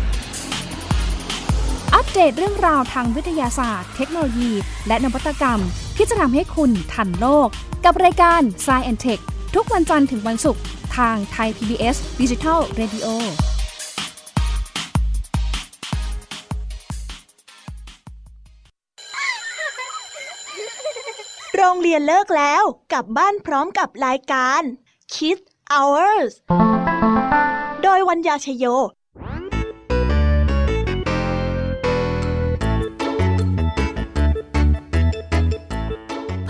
[2.03, 4.51] อัปเดตเรื่องราวทางวิทยาศาสตร์ เทคโนโลยี
[4.87, 5.59] และนวัตกรรม
[5.95, 7.47] ที่จะทำให้คุณทันโลก
[7.85, 9.21] กับรายการ s c i e n t e c h
[9.55, 10.61] ทุกวันจันทร์ถึงวันศุกร์
[10.97, 13.07] ทางไทย PBS Digital Radio
[21.55, 24.61] โรงเรียนเลิกแล้วกลับบ้านพร้อมกับรายการ
[25.13, 26.31] Kids Hours
[27.83, 28.65] โดยวัญญาชยโย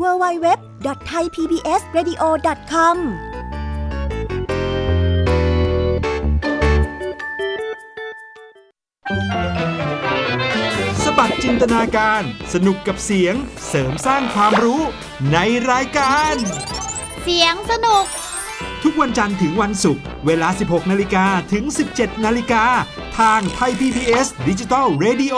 [0.00, 2.96] www.thaipbsradio.com
[11.04, 12.22] สบัดจินตนาการ
[12.54, 13.34] สนุกกับเสียง
[13.68, 14.80] เสริมสร้างความรู้
[15.32, 15.38] ใน
[15.70, 16.34] รายการ
[17.22, 18.04] เสียงสนุก
[18.82, 22.64] ทุกวันจันทร์ถึงวันศุกร์ เวลา 16 นาฬิกาถึง 17 นาฬิกา
[23.18, 25.36] ทางไทย PBS ดิจิตอล Radio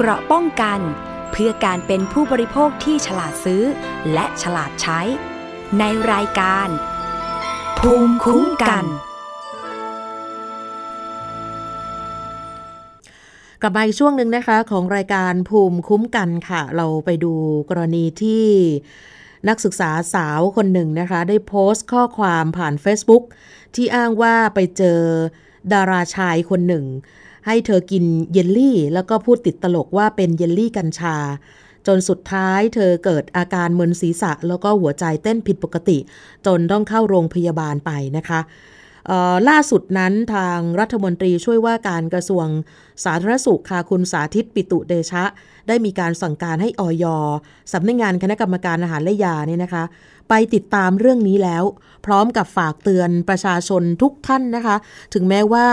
[0.00, 0.80] เกราะป้องกัน
[1.32, 3.62] เพื่อการเป็นผู้บริโภคที่ฉลาดซื้อ
[4.12, 5.00] และฉลาดใช้
[5.78, 6.68] ในรายการ
[7.78, 8.84] ภูมิคุ้มกัน
[13.60, 17.34] กลับมาอีกช่วงหนึ่งนะคะของรายการภูมิคุ้มกันค่ะ เราไปดู
[17.70, 18.46] กรณีที่
[19.48, 23.24] นักศึกษาสาวคนหนึ่งนะคะ ได้โพสต์ข้อความผ่าน Facebook
[23.74, 25.00] ที่อ้างว่าไปเจอ
[25.72, 26.86] ดาราชายคนหนึ่ง
[27.46, 31.16] ให้เธอกินเยลลี่ แล้วก็พูดติดตลกว่าเป็นเยลลี่กัญชา
[31.86, 35.98] จนสุดท้ายเธอเกิดอาการมึนศีรษะ แล้วก็หัวใจเต้นผิดปกติ
[36.46, 38.40] จนต้องเข้าโรงพยาบาลไปนะคะ
[39.48, 42.46] ล่าสุดนั้นทางรัฐมนตรีช่วยว่าการกระทรวง
[43.04, 45.24] สาธารณสุขค่ะคุณสาธิตปิตุเดชะ
[45.68, 47.04] ได้มีการสั่งการให้ออย
[47.72, 49.84] สำนักงงานคณะกรรมการอาหารและยาเนี่ยนะคะ
[50.28, 51.64] ไปติดตามเรื่องนี้แล้ว
[52.06, 54.76] พร้อมกับฝากเตือนประชาชนทุกท่านนะคะ
[55.14, 55.66] ถึงแม้ว่า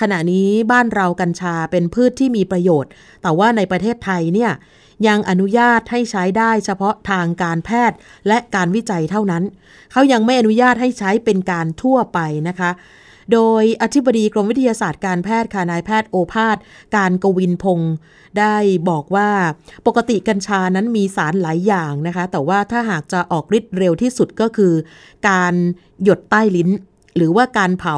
[0.00, 2.90] ขณะนี้บ้านเรากัญชาเป็นพืชที่มีประโยชน์
[3.22, 4.52] แต่ว่าในประเทศไทยเนี่ย
[5.08, 9.42] ยังอนุญาตให้ใช้ได้เฉพาะทางการแพทย์และการวิจัยเท่านั้น
[9.92, 12.70] เขายังไม่อนุญาตให้ใช้เป็นการทั่วไปนะคะ
[13.32, 16.56] โดยอธิบดีกรมวิทยาศาสตร์การแพทย์ค่ะนายแพทย์โอภาส
[16.96, 17.94] การกวินพงศ์
[18.38, 18.56] ได้
[18.88, 19.28] บอกว่า
[19.86, 24.72] ปกติกัญชานั้นมีสารหลายอย่างนะคะ แต่ว่าถ้าหากจะออกฤทธิ์เร็วที่สุดก็คือ
[25.28, 25.54] การ
[26.02, 26.70] หยดใต้ลิ้น
[27.16, 27.96] หรือว่าการเผา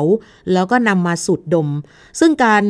[0.52, 1.68] แล้วก็นำมาสูดดม
[2.20, 2.64] ซึ่งการ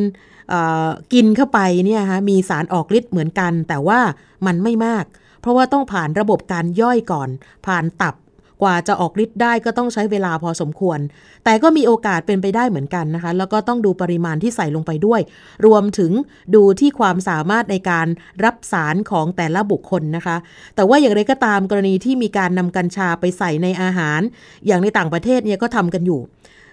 [1.13, 3.99] กินเข้าไปเนี่ยฮะมีสารออกฤทธิ์เหมือนกัน แต่ว่า
[4.45, 5.05] มันไม่มาก
[5.41, 7.29] เพราะว่าต้องผ่านระบบการย่อยก่อน
[7.65, 8.15] ผ่านตับ
[8.63, 10.99] กว่าจะออกฤทธิ์ได้ก็ต้องใช้เวลาพอสมควร
[11.43, 15.21] แต่ก็มีโอกาสเป็นไปได้เหมือนกันนะคะ แล้วก็ต้องดูปริมาณที่ใส่ลงไปด้วย
[15.65, 16.11] รวมถึง
[16.55, 18.07] ดูที่ความสามารถในการ
[18.43, 20.37] รับสารของแต่ละบุคคลนะคะ
[20.75, 24.21] แต่ว่าอย่างไรก็ตามกรณีที่มีการนำกัญชาไปใส่ในอาหาร
[24.67, 26.21] อย่างในต่างประเทศเนี่ยก็ทำกันอยู่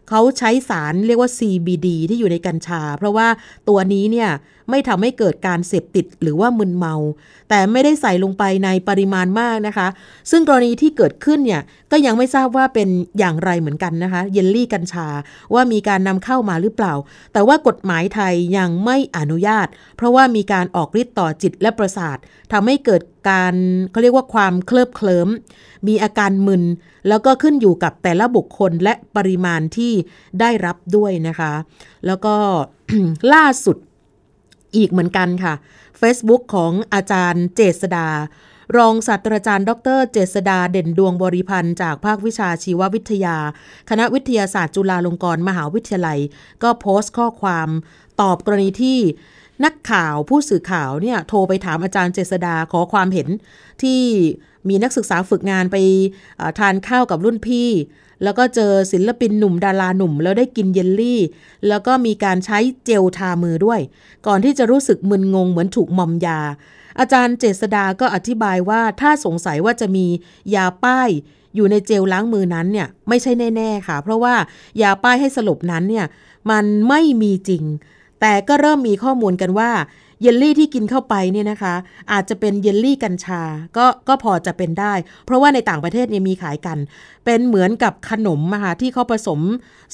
[0.09, 3.29] เขาใช้สารเรียกว่า CBD ที่อยู่ในกัญชา เพราะว่า
[3.69, 4.31] ตัวนี้เนี่ย
[4.71, 6.95] ไม่ทำให้เกิดการเสพติดหรือว่ามึนเมา
[7.51, 9.89] แต่ไม่ได้ใส่ลงไปในปริมาณมากนะคะ
[10.31, 15.09] ซึ่งกรณีที่เกิดขึ้นเนี่ยก็ยังไม่ทราบว่าเป็นอย่างไรเหมือนกันนะคะ เยลลี่กัญชา
[15.55, 16.95] ว่ามีการนำเข้ามาหรือเปล่า
[17.33, 22.17] แต่ว่ากฎหมายไทยยังไม่อนุญาต เพราะว่ามีการออกฤทธิ์ต่อจิตและประสาท
[22.53, 23.55] ทำให้เกิดการ
[23.91, 25.29] เขาเรียกว่าความเคลิบเคลิ้ม
[25.89, 26.63] มีอาการมึน
[27.09, 29.93] แล้วก็ขึ้นอยู่กับแต่ละบุคคลและปริมาณที่
[30.41, 31.53] ได้รับด้วยนะคะ
[32.07, 32.35] แล้วก็
[33.35, 33.77] ล่าสุด
[34.77, 35.55] อีกเหมือนกันค่ะ
[36.01, 38.09] Facebook ของอาจารย์เจษดา
[38.77, 43.37] รองศาสตราจารย์ ดร เจษดาเด่นดวงบริพันธ์จากภาควิชาชีววิทยา
[43.91, 46.21] คณะวิทยาศาสตร์จุฬาลงกรณ์มหาวิทยาลัย
[46.63, 47.69] ก็โพสต์ข้อความ
[48.21, 48.99] ตอบกรณีที่
[49.65, 53.29] นักข่าวผู้สื่อข่าวเนี่ยโทรไปถามอาจารย์เจษดาขอความเห็น
[53.83, 54.01] ที่
[54.69, 55.77] มีนักศึกษาฝึกงานไป
[56.59, 57.69] ทานข้าวกับรุ่นพี่
[58.23, 61.21] แล้วก็เจอศิลปินหนุ่มดาราหนุ่ม แล้วได้กินเยลลี่
[61.69, 63.81] แล้วก็มีการใช้เจลทามือด้วย
[64.27, 66.41] ก่อนที่จะรู้สึกมึนงงเหมือนถูกมอมยา
[66.99, 70.07] อาจารย์เจษดาก็อธิบายว่าถ้าสงสัยว่าจะมี
[70.55, 71.09] ยาป้าย
[71.55, 74.35] อยู่ในเจลล้างมือนั้นเนี่ยไม่ใช่แน่ๆค่ะ เพราะว่า
[74.83, 76.07] ยาป้ายให้สลบนั้นเนี่ย
[76.51, 77.65] มันไม่มีจริง
[78.21, 79.71] แต่ก็เริ่มมีข้อมูลกันว่า
[80.23, 81.75] เยลลี่ที่กินเข้าไปเนี่ยนะคะ
[82.13, 83.43] อาจจะเป็นเยลลี่กัญชา
[83.77, 84.95] ก็ก็พอจะเป็นได้
[85.27, 86.79] เพราะว่าในต่างประเทศเนี่ยมีขายกัน
[87.25, 89.41] เป็นเหมือนกับขนมนะคะที่เขาผสม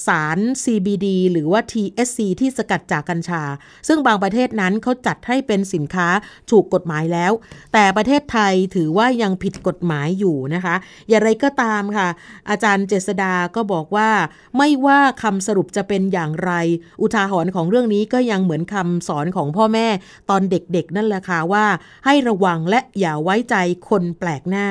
[0.07, 3.43] สาร CBD หรือว่า TSC ที่สกัดจากกัญชา
[3.89, 6.09] ซึ่งบางประเทศนั้นเขาจัดให้เป็นสินค้า
[6.51, 7.33] ถูกกฎหมายแล้ว
[7.73, 10.75] แต่ประเทศไทยถือว่ายังผิดกฎหมายอยู่นะคะ
[11.09, 12.09] อย่างไรก็ตามค่ะ
[12.51, 14.11] อาจารย์เจษดาก็บอกว่า
[14.57, 16.53] ไม่ว่าคำสรุปจะเป็นอย่างไร
[17.01, 19.87] อุทาหรณ์ของเรื่องนี้ก็ยังเหมือนคำสอนของพ่อแม่
[20.31, 21.65] ตอนเด็กๆ นั่นแหละค่ะว่า
[22.05, 23.57] ให้ระวังและอย่าไว้ใจ
[23.89, 24.69] คนแปลกหน้า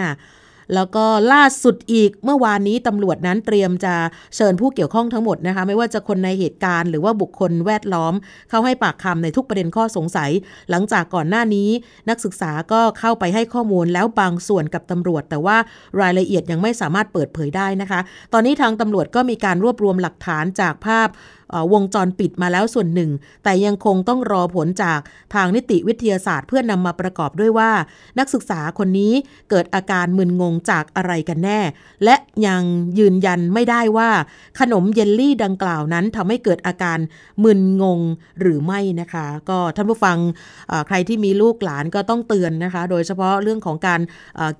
[0.75, 3.95] แล้วก็ล่าสุดอีกเมื่อวานนี้ตำรวจนั้นเตรียมจะ
[4.35, 8.13] เชิญผู้เกี่ยวข้องทั้งหมดนะคะ ไม่ว่าจะคนในเหตุการณ์หรือว่าบุคคลแวดล้อม
[8.49, 10.31] เข้าให้ปากคำในทุกประเด็นข้อสงสัย
[10.69, 11.69] หลังจากก่อนหน้านี้
[12.09, 15.57] นักศึกษาก็เข้าไปให้ข้อมูลแล้วบางส่วนกับตำรวจ แต่ว่า
[16.01, 17.99] รายละเอียดยังไม่สามารถเปิดเผยได้นะคะ
[18.33, 21.07] ตอนนี้ทางตำรวจก็มีการรวบรวมหลักฐานจากภาพ
[21.73, 23.11] วงจรปิดมาแล้วส่วนหนึ่ง
[23.43, 24.99] แต่ยังคงต้องรอผลจาก
[25.33, 27.71] ทางนิติวิทยาศาสตร์เพื่อนำมาประกอบด้วยว่า
[28.19, 29.13] นักศึกษาคนนี้
[29.49, 31.59] เกิดอาการมึนงงจากอะไรกันแน่
[32.03, 32.15] และ
[32.47, 32.63] ยัง
[32.99, 34.09] ยืนยันไม่ได้ว่า
[34.59, 36.99] ขนมเยลลี่ดังกล่าวนั้นทำให้เกิดอาการ
[37.43, 37.99] มึนงง
[38.41, 40.17] หรือไม่นะคะ ก็ท่านผู้ฟัง
[40.87, 44.01] ใครที่มีลูกหลานก็ต้องเตือนนะคะ โดยเฉพาะเรื่องของการ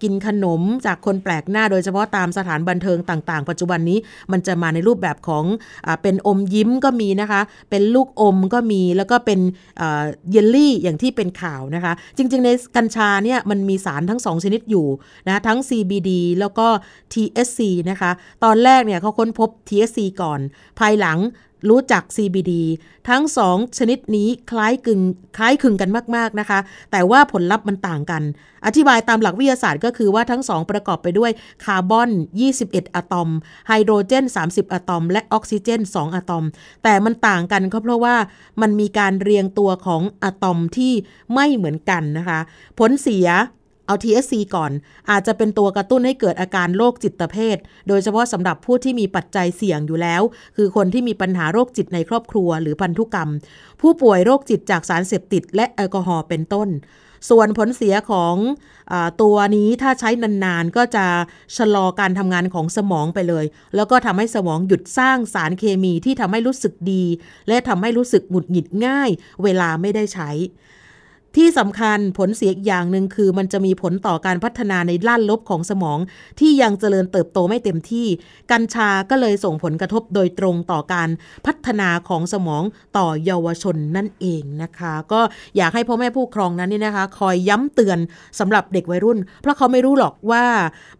[0.01, 3.97] กินขนมจากคนแปลกหน้า โดยเฉพาะตามสถานบันเทิงต่าง ๆ ปัจจุบันนี้
[4.31, 5.43] มันจะมาในรูปแบบของ
[5.87, 9.39] อเป็นอมยิ้มก็มีนะคะ เป็นลูกอมก็มีแล้วก็เป็น
[9.79, 14.87] เยลลี่อย่างที่เป็นข่าวนะคะ จริง ๆ ในกัญชาเนี่ยมันมีสารทั้งสองชนิดอยู่
[15.27, 16.67] นะทั้ง CBD แล้วก็
[17.13, 17.59] TSC
[17.89, 18.11] นะคะ
[18.43, 20.39] ตอนแรกเนี่ยเขาค้นพบ TSC ก่อน
[20.79, 21.19] ภายหลัง
[21.69, 22.51] รู้จัก CBD
[23.09, 25.01] ทั้งสองชนิดนี้คล้ายคลึง
[25.37, 26.59] คล้ายคลึงกันมาก ๆ นะคะ
[26.91, 28.23] แต่ว่าผลลัพธ์มันต่างกัน
[28.65, 31.31] อธิบายตามหลักวิทยาศาสตร์ก็คือว่าทั้งสองประกอบไปด้วย
[31.65, 32.09] คาร์บอน
[32.51, 33.29] 21 อะตอม
[33.67, 36.45] ไฮโดรเจน 30 อะตอม และออกซิเจน 2 อะตอม
[36.83, 38.15] แต่มันต่างกันก็เพราะว่า
[38.61, 40.93] มันมีการเรียงตัวของอะตอมที่
[41.33, 42.39] ไม่เหมือนกันนะคะ
[42.79, 43.27] ผลเสีย
[43.85, 44.71] เอา TSC ก่อน
[45.11, 47.57] อาจจะเป็นตัวกระตุ้นให้เกิดอาการโรคจิตเภท
[47.87, 50.21] โดยเฉพาะสำหรับผู้ที่มีปัจจัยเสี่ยงอยู่แล้ว
[50.55, 53.29] คือคนที่มีปัญหาโรคจิตในครอบครัวหรือพันธุกรรม
[53.81, 56.69] ผู้ป่วยโรคจิตจากสารเสพติด และแอลกอฮอล์เป็นต้น
[57.29, 58.35] ส่วนผลเสียของ
[58.91, 60.09] อตัวนี้ถ้าใช้
[60.45, 61.05] นานๆ ก็จะ
[61.57, 67.03] ชะลอการทำงานของสมองไปเลย แล้วก็ทำให้สมองหยุดสร้างสารเคมีที่ทำให้รู้สึกดี
[67.47, 69.09] และทำให้รู้สึกหงุดหงิดง่าย
[69.43, 70.31] เวลาไม่ได้ใช้
[71.35, 75.99] ที่สำคัญผลเสียอีกอย่างหนึ่งคือ มันจะมีผลต่อการพัฒนาในด้านลบของสมอง
[76.39, 78.07] ที่ยังเจริญเติบโตไม่เต็มที่
[78.51, 81.09] กัญชาก็เลยส่งผลกระทบโดยตรงต่อการ
[81.45, 82.63] พัฒนาของสมอง
[82.97, 85.21] ต่อเยาวชนนั่นเองนะคะ ก็
[85.57, 87.99] อยากให้พ่อแม่ผู้ครองนั้นนี่นะคะ คอยย้ำเตือน
[88.39, 90.43] สำหรับเด็กวัยรุ่น เพราะเขาไม่รู้หรอกว่า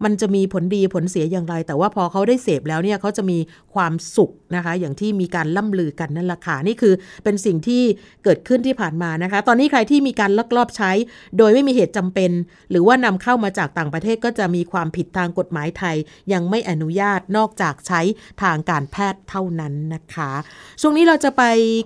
[0.04, 3.38] มันจะมีผลดีผลเสียอย่างไร แต่ว่าพอเขาได้เสพแล้วเนี่ยเขาจะมี
[3.74, 7.82] ความสุขนะคะ อย่างที่มีการล่ำลือกันนั่นแหละค่ะนี่คือเป็นสิ่งที่
[8.24, 10.92] เกิดขึ้นที่ผ่านมานะคะ ตอนนี้ใครที่มีการลักลอบใช้
[11.38, 12.30] โดยไม่มีเหตุจำเป็น
[12.70, 15.96] หรือว่านำเข้ามาจากต่างประเทศก็จะมีความผิดทางกฎหมายไทย
[16.32, 18.00] ยังไม่อนุญาตนอกจากใช้
[18.42, 20.30] ทางการแพทย์เท่านั้นนะคะ
[20.80, 21.42] ช่วงนี้เราจะไป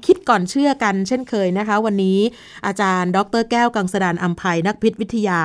[0.07, 2.19] คิดก่อนเชื่อกันเช่นเคยนะคะ วันนี้
[2.67, 5.41] อาจารย์ ดร แก้วกังสดานอัมภัยนักพิษวิทยา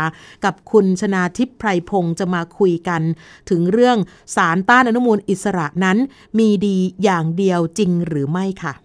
[0.46, 3.02] กับคุณชนาทิพย์ไพรพงศ์จะมาคุยกัน
[3.50, 3.98] ถึงเรื่อง
[4.36, 5.98] สารต้านอนุมูลอิสระนั้น
[6.40, 8.85] มีดีอย่างเดียวจริงหรือไม่ค่ะ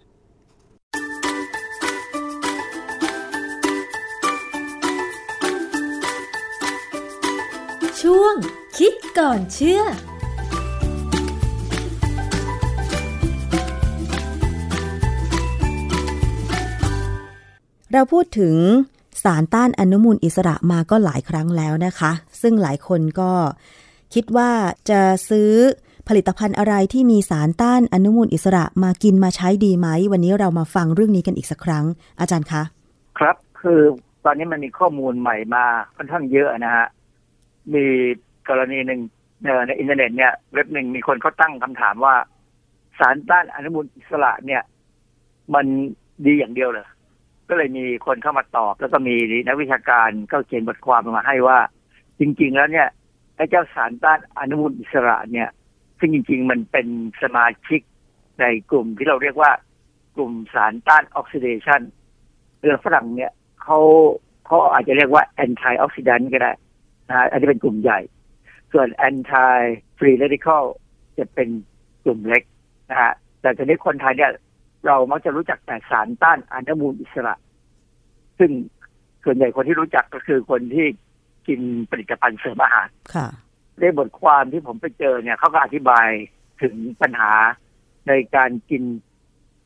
[8.85, 9.83] คิดก่อนเชื่อ
[17.93, 18.57] เราพูดถึง
[19.25, 23.33] สารต้านอนุมูลอิสระมาก็หลายครั้งแล้วนะคะ ซึ่งหลายคนก็
[24.15, 24.51] คิดว่า
[24.91, 25.51] จะซื้อ
[26.09, 31.85] ผลิตภัณฑ์อะไรที่มีสารต้านอนุมูลอิสระมากินมาใช้ดีไหม วันนี้เรามาฟังเรื่องนี้กันอีกสักครั้ง
[32.21, 32.63] อาจารย์คะ
[33.19, 33.81] ครับคือ
[34.25, 35.65] ตอนนี้มันมีข้อมูลใหม่มา
[35.97, 36.87] ค่อนข้างเยอะนะฮะ
[37.75, 37.87] มี
[38.49, 39.01] กรณีหนึ่ง
[39.67, 42.15] ในอินเทอร์เน็ตเนี่ยเว็บหนึ่งมีคนเขาตั้งคำถามว่า
[42.99, 44.63] สารต้านอนุมูลอิสระเนี่ย
[45.55, 45.67] มัน
[46.27, 46.87] ดีอย่างเดียวเลย
[47.49, 49.15] ก็เลยมีคนเข้ามาตอบ แล้วก็มี
[49.47, 51.59] นักวิชาการก็เขียนบทความมาให้ว่า
[52.21, 52.89] จริง ๆ แล้วเนี่ย
[53.37, 55.49] ไอ้เจ้าสารต้านอนุมูลอิสระเนี่ย
[55.99, 56.87] ซึ่งจริง ๆ มันเป็น
[57.23, 57.81] สมาชิก
[58.41, 59.51] ในกลุ่มที่เราเรียกว่า
[60.17, 61.81] กลุ่มสารต้านออกซิเดชัน
[62.61, 63.33] หรือฝรั่งเนี่ย
[63.63, 63.79] เขา
[64.47, 66.53] เขาอาจจะเรียกว่า antioxidant ก็ได้
[67.09, 68.01] นะฮะอันนี้เป็นกลุ่มใหญ่
[68.73, 69.57] ส่วน anti
[69.99, 70.65] free radical
[71.19, 71.49] จะเป็น
[72.05, 72.43] กลุ่มเล็ก
[72.91, 74.33] นะฮะแต่ทีนี้คนไทยเนี่ย
[74.87, 77.35] เรามักจะรู้จักแต่สารต้านอนุมูลอิสระ
[78.39, 78.51] ซึ่ง
[79.25, 80.87] ส่วนใหญ่คนที่รู้จักก็คือคนที่
[81.49, 81.61] กิน
[81.91, 83.29] ผลิตภัณฑ์เสริมอาหารค่ะ
[83.81, 86.09] ในบทความที่ผมไปเจอเนี่ยเขาก็อธิบาย
[86.63, 87.33] ถึงปัญหา
[88.09, 88.83] ในการกิน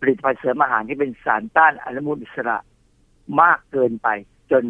[0.01, 2.59] ผลิตภัณฑ์เสริมอาหารที่เป็นสารต้านอนุมูลอิสระ
[3.41, 4.09] มากเกินไป
[4.51, 4.65] จน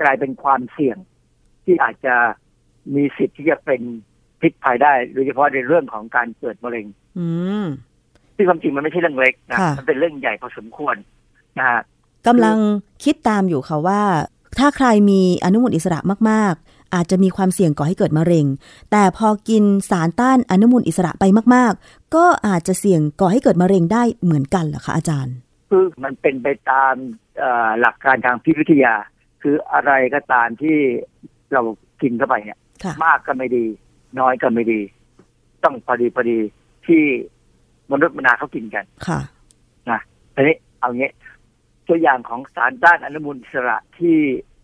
[0.00, 0.98] กลายเป็นความเสี่ยง
[1.64, 2.14] ที่อาจจะ
[2.94, 3.80] มีสิทธิ์ที่จะเป็น
[4.40, 6.86] พิษภัยได้ โดยเฉพาะในเรื่องของการเกิดมะเร็ง
[7.18, 7.26] อื
[7.62, 7.64] ม
[8.36, 10.96] ซึ่งความจริงมันไม่ใช่เรื่องเล็กนะมันเป็นเรื่องใหญ่พอสมควร
[11.58, 11.80] นะฮะ
[12.26, 12.56] กำลัง
[13.04, 14.02] คิดตามอยู่ค่ะว่า
[14.58, 15.98] ถ้าใครมีอนุมูลอิสระ
[16.30, 18.46] มาก ๆ อาจจะมีความเสี่ยงก่อให้เกิดมะเร็ง
[18.90, 21.24] แต่พอกินสารต้านอนุมูลอิสระไป
[21.54, 25.34] มาก ๆ ก็อาจจะเสี่ยงก่อให้เกิดมะเร็งได้เหมือนกันเหรอคะอาจารย์
[25.70, 26.94] คือมันเป็นไปตาม
[27.80, 28.94] หลักการทางพิษวิทยา
[29.42, 30.76] คืออะไรก็ตามที่
[31.52, 31.62] เรา
[32.02, 32.58] กินเข้าไปเนี่ย
[33.04, 33.64] มากก็ไม่ดี
[34.20, 34.80] น้อยก็ไม่ดี
[35.64, 36.38] ต้องพอดีพอดี
[36.86, 37.02] ที่
[37.92, 39.20] มนุษย์มนาเขากินกัน ค่ะ
[39.90, 40.00] นะ
[40.34, 41.10] ทีนี้เอางี้
[41.88, 44.16] ตัวอย่างของสารต้านอนุมูลอิสระที่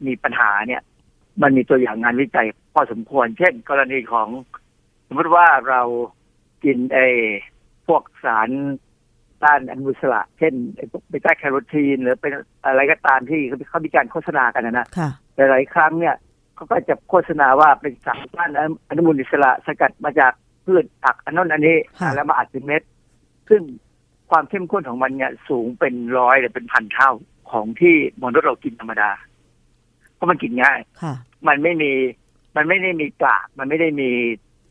[0.07, 0.83] มีปัญหาเนี่ย
[1.43, 4.29] มันมีตัวอย่างงานวิจัยพอสมควร เช่น กรณีของ
[5.07, 5.83] สมมติว่าเรา
[6.65, 7.07] กินไอ้
[7.87, 8.49] พวกสาร
[9.43, 12.33] ต้านอนุมูลอิสระ เช่นไอ้เบต้าแคโรทีน หรือเป็น
[12.65, 14.87] อะไรก็ตามที่เขามีการโฆษณากันนะ
[15.35, 16.17] แต่หลายครั้งเนี่ย
[16.63, 18.51] เขาก็จะโฆษณาว่าเป็นสารต้าน
[18.89, 20.33] อนุมูลอิสระสกัดมาจาก
[20.65, 21.77] พืชผักอันนั้นอันนี้
[22.15, 22.83] แล้วมาอัดเป็นเม็ด
[23.49, 23.63] ซึ่ง
[24.31, 27.11] ความเข้มข้นของมันเนี่ยสูงเป็นร้อยหรือเป็นพันเท่า
[27.51, 29.11] ของที่มนุษย์เรากินธรรมดา
[30.15, 30.79] เพราะมันกินง่าย
[31.49, 31.93] มันไม่มี
[32.57, 34.11] มันไม่ได้มีกากมันไม่ได้มี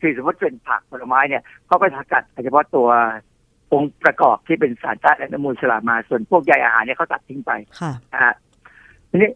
[0.00, 2.88] คือสมมติเป็นผักผลไม้เนี่ยเขาก็สกัดเฉพาะตัว
[3.72, 8.34] องค์ประกอบที่เป็นสารต้านอนุมูลอิสระมาส่วนพวกใยอาหารเนี่ยเขาตัดทิ้งไปค่ะนะฮะ
[9.10, 9.30] ทีนี้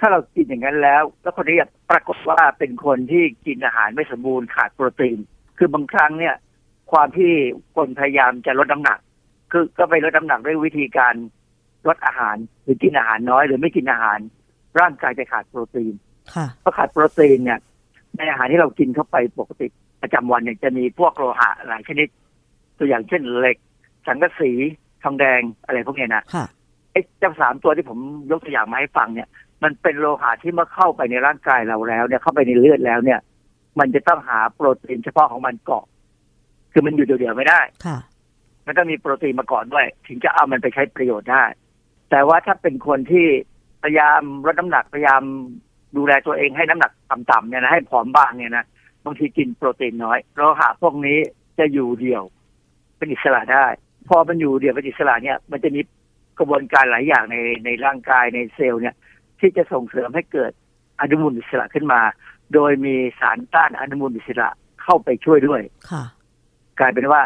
[0.00, 1.56] ถ้าเรากินอย่างนั้นแล้ว แล้วคนนี้
[1.90, 5.18] ปรากฏว่าเป็นคนที่กินอาหารไม่สมบูรณ์ขาดโปรตีน
[5.58, 6.34] คือบางครั้งเนี่ย
[6.92, 7.32] ความที่
[7.76, 8.98] คนพยายามจะลดน้ำหนัก
[9.52, 11.14] คือก็ไปลดน้ำหนักด้วยวิธีการ
[11.88, 14.18] ลดอาหารหรือกินอาหารน้อย หรือไม่กินอาหาร
[14.80, 15.94] ร่างกายจะขาดโปรตีน
[16.34, 17.58] ค่ะเพราะขาดโปรตีนเนี่ย
[18.16, 19.66] ในอาหารที่เรากินเข้าไปปกติ
[20.02, 22.08] ประจำวันเนี่ยจะมีพวกโลหะหลายชนิด
[22.78, 23.56] ตัวอย่างเช่นเหล็ก
[24.06, 24.50] สังกะสี
[25.02, 26.46] ทองแดงอะไรพวกเนี้ยนะค่ะ
[26.92, 27.98] ไอ้เจ้าสามตัวที่ผม
[28.30, 29.28] ยกตัวอย่างมาให้ฟังเนี่ย
[29.62, 33.20] มันเป็นโลหะที่เมื่อเข้าไปในร่างกายเราแล้วเนี่ยเข้าไปในเลือดแล้วเนี่ย
[33.78, 35.84] มันจะต้องหาโปรตีนเฉพาะของมันเกาะ
[36.72, 37.98] คือมันอยู่เดียวๆไม่ได้ค่ะ
[38.66, 41.44] มันต้องมีโปรตีนมาก่อนด้วย ถึงจะเอามันไปใช้ประโยชน์ได้
[42.10, 43.26] แต่ว่าถ้าเป็นคนที่
[43.82, 45.22] พยายามลดน้ำหนักพยายาม
[45.96, 48.64] ดูแลตัวเองให้น้ำหนักต่ำๆเนี่ยนะให้ผอมบางเนี่ยนะ
[49.04, 51.18] บางทีกินโปรตีนน้อยโลหะพวกนี้
[51.58, 52.24] จะอยู่เดี่ยว
[52.96, 53.66] เป็นอิสระได้
[54.08, 55.80] พอมันอยู่เดี่ยวเป็นอิสระเนี่ย มันจะมี
[56.38, 58.94] กระบวนการหลายอย่างในในร่างกายในเซลล์เนี่ย
[59.40, 60.52] ที่จะส่งเสริมให้เกิด
[61.00, 62.00] อนุมูลอิสระขึ้นมา
[62.54, 64.48] โดยมีสารต้านอนุมูลอิสระ
[64.82, 65.60] เข้าไปช่วยด้วย
[65.90, 66.04] ค่ะ
[66.78, 67.20] กลายเป็นว่า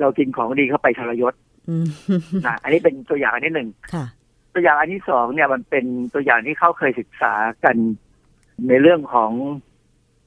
[0.00, 1.34] เรากินของดีเข้าไปทรยศ
[1.68, 1.86] อืม
[2.46, 4.04] นะอันนี้เป็นตัวอย่างอันที่หนึ่งค่ะ
[4.54, 7.32] ตัวอย่างอันที่สองเนี่ยมันเป็นตัวอย่างที่เขาเคยศึกษา
[7.64, 7.76] กัน
[8.68, 9.30] ในเรื่องของ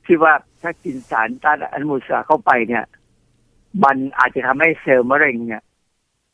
[0.06, 2.84] ที่ว่าถ้ากินสารต้านอนุมูลอิสระเข้าไปเนี่ย
[3.84, 5.64] มันอาจจะทำให้เซลล์มะเร็งเนี่ย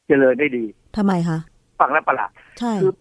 [0.07, 0.65] เจริญได้ดี
[0.97, 1.39] ทำไมคะ
[1.79, 2.91] ฟังแล้วประหลาดใช่คือ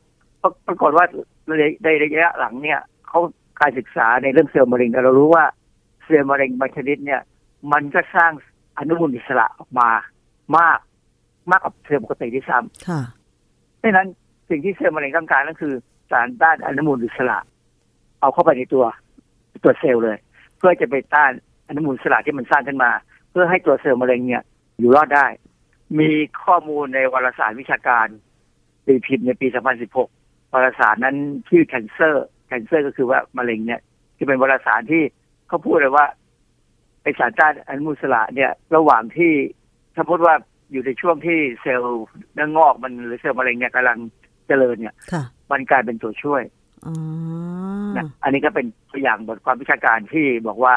[0.43, 1.05] ปรปรากฏว่า
[1.47, 3.21] ในในระยะหลังเนี่ยเขา
[3.61, 5.45] การศึกษาในเรื่องเซลล์มะเร็งแต่เรารู้ว่า
[6.05, 7.21] เซลล์มะเร็งบางชนิดเนี่ย
[7.73, 8.33] มันก็สร้าง
[8.79, 9.91] อนุมูลอิสระออกมา
[10.59, 10.79] มาก
[11.51, 13.01] มากกว่าเซลล์ปกติที่ซ้ำค่ะ
[13.83, 14.09] ดังนั้น
[14.49, 15.75] สิ่งที่เซลล์มะเร็งต้องการก็คือ
[16.11, 17.39] สารต้านอนุมูลอิสระ
[18.21, 18.85] เอาเข้าไปในตัว
[19.65, 20.19] ตัวเซลล์เลย
[20.59, 21.31] เพื่อจะไปต้าน
[21.69, 22.91] อนุมูลอิสระที่มันสร้างขึ้นมา
[23.31, 24.43] เพื่อให้ตัวเซลล์มะเร็งเนี่ย
[24.79, 25.27] อยู่รอดได้
[26.01, 26.11] มี
[26.45, 28.07] ข้อมูลในวารสารวิชาการ
[28.87, 29.47] ตีพิมพ์ในปี
[29.93, 31.17] 2016 วารสารนั้น
[31.49, 32.15] ชื่อ Cancer
[32.51, 33.81] Cancer ก็คือว่ามะเร็งเนี่ย
[34.19, 35.03] จะเป็นวารสารที่
[35.49, 36.07] เขาพูดเลยว่า
[37.03, 39.33] ไอสารต้านอนุมูลอิสระเนี่ย ระหว่างที่
[39.95, 40.35] ถ้าพูดว่า
[40.73, 43.99] อยู่ในช่วงที่เซลล์เนื้องอกมันหรือเซลล์มะเร็งเนี่ยกำลัง
[44.47, 46.43] เจริญเนี่ยค่ะมันกลายเป็นตัวช่วย
[46.87, 46.95] อ๋อ
[47.97, 50.75] นะอันนี้ก็เป็นตัวอย่างบทความวิชาการที่บอกว่า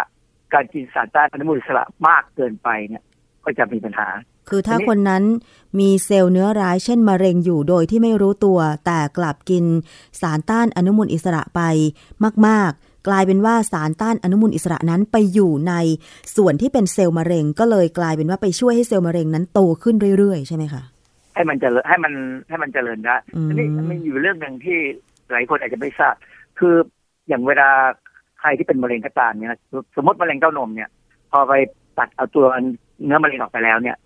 [0.54, 3.04] การกินสารต้านอนุมูลอิสระมากเกินไปเนี่ย
[3.44, 4.08] ก็จะมีปัญหา
[4.50, 5.24] คือถ้าทีนี้คนนั้น
[5.80, 9.66] มีเซลล์เนื้อร้ายเช่นมะเร็งอยู่โดยที่ไม่รู้ตัว แต่กลับกิน
[10.22, 11.62] สารต้านอนุมูลอิสระไป
[12.48, 15.74] มาก ๆกลายเป็นว่าสารต้านอนุมูลอิสระนั้นไปอยู่ใน
[16.36, 20.84] ส่วนที่เป็นเซลล์มะเร็ง ก็เลยกลายเป็นว่าไปช่วยให้เซลล์มะเร็งนั้นโตขึ้นเรื่อยๆ ใช่ไหมคะ
[21.36, 22.14] ให้มันเจริญให้มัน
[22.50, 24.80] ให้มันเจริญได้อืมทีนี้มันอยู่เรื่องหนึ่งที่
[25.32, 26.16] หลายคนอาจจะไม่ทราบ
[26.60, 26.76] คือ
[27.28, 27.70] อย่างเวลา
[28.40, 29.60] ใครที่เป็นมะเร็งก็ตามเนี่ยนะ
[29.96, 30.90] สมมติมะเร็งเต้านมเนี่ย
[31.32, 31.54] พอไป
[31.98, 32.46] ตัดเอาตัว
[33.06, 33.98] เนื้อมะเร็งออกไปแล้วเนี่ย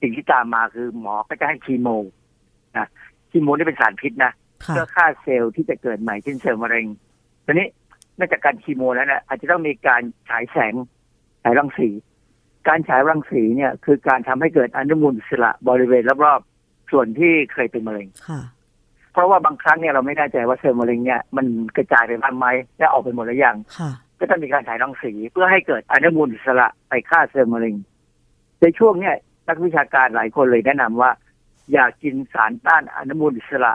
[0.00, 1.88] สิ่งที่ตามมาคือหมอก็จะให้คีโม
[2.76, 2.88] นะ
[3.30, 4.32] คีโมนี่เป็นสารพิษนะ
[4.64, 6.86] ค่ะเพื่อฆ่าเซลล์ที่จะเกิดใหม่เช่นเซลล์มะเร็ง
[7.44, 7.68] ทีนี้
[8.18, 10.74] นอกจากการคีโมแล้วเนี่ยอาจจะต้องมีการฉายแสง
[11.42, 11.88] ฉายรังสี
[12.68, 18.40] การฉายรังสีเนี่ย คือการทำให้เกิดอนุมูลอิสระบริเวณรอบๆส่วนที่เคยเป็นมะเร็งค่ะ
[19.12, 22.46] เพราะว่าบางครั้งเนี่ยเราไม่แน่ใจว่าเซลล์มะเร็งเนี่ยมันกระจายไปบ้างไหม
[22.78, 27.74] และออกไปหมดหรือยังค่ะก็ต้องมีการฉายรังสีเพื่อให้เกิดอนุมูลอิสระไปฆ่าเซลล์มะเร็ง
[28.60, 29.14] ในช่วงเนี้ย
[29.48, 31.10] นักวิชาการหลายคนเลยแนะนำว่า
[31.72, 33.72] อย่ากินสารต้านอนุมูลอิสระ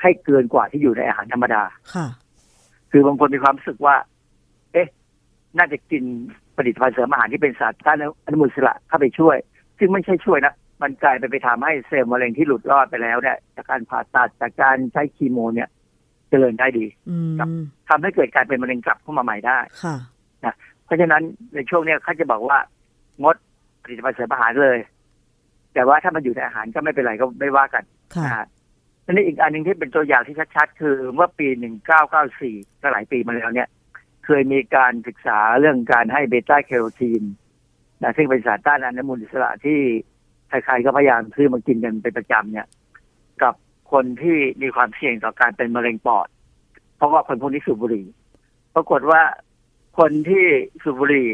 [0.00, 1.62] ให้เกินกว่าที่อยู่ในอาหารธรรมดา
[1.94, 2.06] ค่ะ
[2.90, 3.96] คือบางคนมีความรู้สึกว่า
[4.72, 4.88] เอ๊ะ
[5.58, 6.02] น่าจะกิน
[6.56, 9.36] ผลิตภัณฑ์เสริมอาหารที่เป็นสารต้านอนุมูลอิสระเข้าไปช่วย
[9.78, 15.68] ซึ่งไม่ใช่ช่วยนะ มันกลายไปไปทำให้เซลล์มะเร็งที่หลุดรอดไปแล้วเนี่ย จากการผ่าตัดจากการใช้คีโมเนี่ย
[16.30, 17.36] เจริญได้ดีอืม
[17.88, 19.96] ทำให้เกิดการเป็นมะเร็งกลับเข้ามาใหม่ได้ค่ะ
[20.44, 20.54] นะ
[20.84, 21.22] เพราะฉะนั้น
[21.54, 22.58] ในช่วงเนี้ยเขาจะบอกว่า
[23.22, 23.36] งด
[23.82, 24.78] ผลิตภัณฑ์เสริมอาหารเลย
[25.78, 27.84] แต่ว่าถ้ามันอยู่ในอาหารก็ไม่เป็นไรก็ไม่ว่ากัน
[28.16, 28.46] ค่ะนะฮะ
[29.04, 31.48] ทีนี้อีกอันหนึ่งที่เป็นตัวอย่างที่ชัดๆ คือเมื่อปี
[32.14, 33.68] 1994 ก็หลายปีมาแล้วเนี่ย
[34.24, 37.22] เคยมีการศึกษาเรื่องการให้เบต้าแคโรทีน
[38.02, 39.78] นะซึ่งเป็นสารต้านอนุมูลอิสระที่
[40.48, 42.66] ใครๆก็พยายามซื้อมากินกันเป็นประจำเนี่ย
[43.42, 43.54] กับ
[43.92, 46.28] คนที่มีความเสี่ยงต่อการเป็นมะเร็งปอด
[46.96, 48.06] เพราะว่าคนพวกนี้สูบบุหรี่
[48.74, 49.22] ปรากฏว่า
[49.98, 50.44] คนที่
[50.82, 51.28] สูบบุหรี่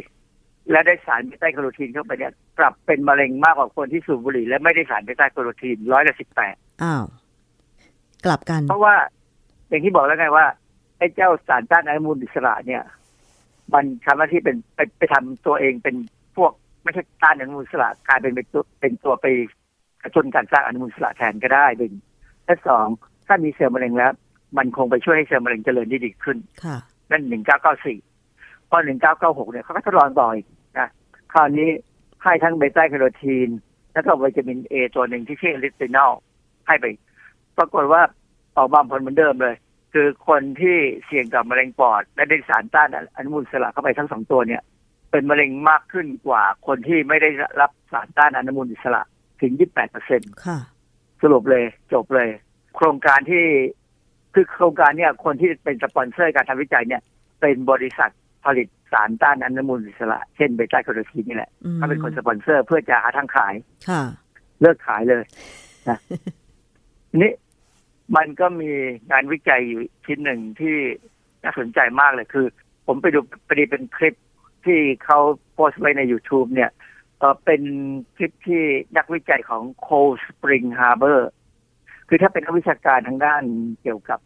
[0.70, 7.04] และได้สารเบต้าแคโรทีนเข้าไปเนี่ยกลับเป็นมะเร็งมากกว่าคนที่สูบบุหรี่และไม่ได้สารเบต้าแคโรทีนร้อยละสิบแปดอ้าว
[8.24, 8.94] กลับกัน เพราะว่า
[9.68, 10.46] อย่างที่บอกแล้วไงว่า
[10.98, 12.82] ไอ้เจ้าสารต้านอนุมูลอิสระเนี่ย
[13.74, 15.96] มันทำหน้าที่เป็นไปไปทำตัวเองเป็น
[16.36, 16.52] พวก
[16.82, 19.26] ไม่ใช่ต้านอนุมูลอิสระกลายเป็นเป็นตัวเป็นตัวไป
[20.02, 21.92] กระตุ้นการสร้างอนุมูลอิสระแทนก็ได้หนึ่ง
[22.44, 22.86] และสอง
[23.26, 24.12] ถ้ามีเซลล์มะเร็งแล้ว
[24.58, 26.76] มันคงไปช่วยให้เซลล์มะเร็งเจริญได้ดีขึ้นค่ะ
[27.10, 28.13] นั่นหนึ่งเก้าเก้าสี่พ
[28.76, 30.46] อหนึ่งเก้าเก้าหกเนี่ยเขาก็ทดลองต่ออีก
[30.78, 30.88] นะ
[31.32, 31.68] คราวนี้
[32.22, 33.48] ให้ทั้งเบต้าแคโรทีน
[33.92, 36.12] แล้วก็วิตามินเอตัวหนึ่งที่ชื่อ retinol
[36.66, 36.84] ให้ไป
[37.58, 38.02] ปรากฏว่า
[38.56, 39.56] ออกมาผลเหมือนเดิมเลย
[39.92, 44.62] คือคนที่เสี่ยงกับมะเร็งปอด และได้สารต้านอนุมูลอิสระเข้าไปทั้งสองตัวเนี่ย
[45.10, 49.02] เป็นมะเร็งมากขึ้นกว่าคนที่ไม่ได้รับสารต้านอนุมูลอิสระ
[49.40, 50.58] ถึง 28เปอร์เซ็นต์ค่ะ
[51.22, 52.28] สรุปเลยจบเลย
[52.76, 53.44] โครงการที่
[54.34, 57.02] คือโครงการเนี่ยคนที่เป็นสปอนเซอร์การทำวิจัยเนี่ย
[57.40, 58.10] เป็นบริษัท
[58.44, 63.54] ผลิตสารต้านอนุมูลอิสระ เช่นเบต้าแคโรทีนนี่แหละอืมเขาเป็นคนสปอนเซอร์เพื่อจะหาทางขาย
[63.88, 64.02] ค่ะ
[64.60, 65.24] เลิกขายเลย
[65.88, 65.98] นะ
[67.10, 67.32] ทีนี้
[68.16, 68.70] มันก็มี
[69.10, 70.76] งานวิจัยอยู่ชิ้นหนึ่งที่
[71.42, 72.46] น่าสนใจมากเลยคือ
[72.86, 73.18] ผมไปดู
[73.48, 74.14] พอดีเป็นคลิป
[74.66, 75.18] ที่เขา
[75.52, 76.70] โพสต์ไว้ใน YouTube เนี่ย
[77.18, 77.62] เออเป็น
[78.16, 78.62] คลิปที่
[78.96, 81.20] นักวิจัยของ Cold Spring Harbor
[82.08, 83.42] คือถ้าเป็นนักวิชาการทางด้าน
[83.82, 84.20] เกี่ยวกับ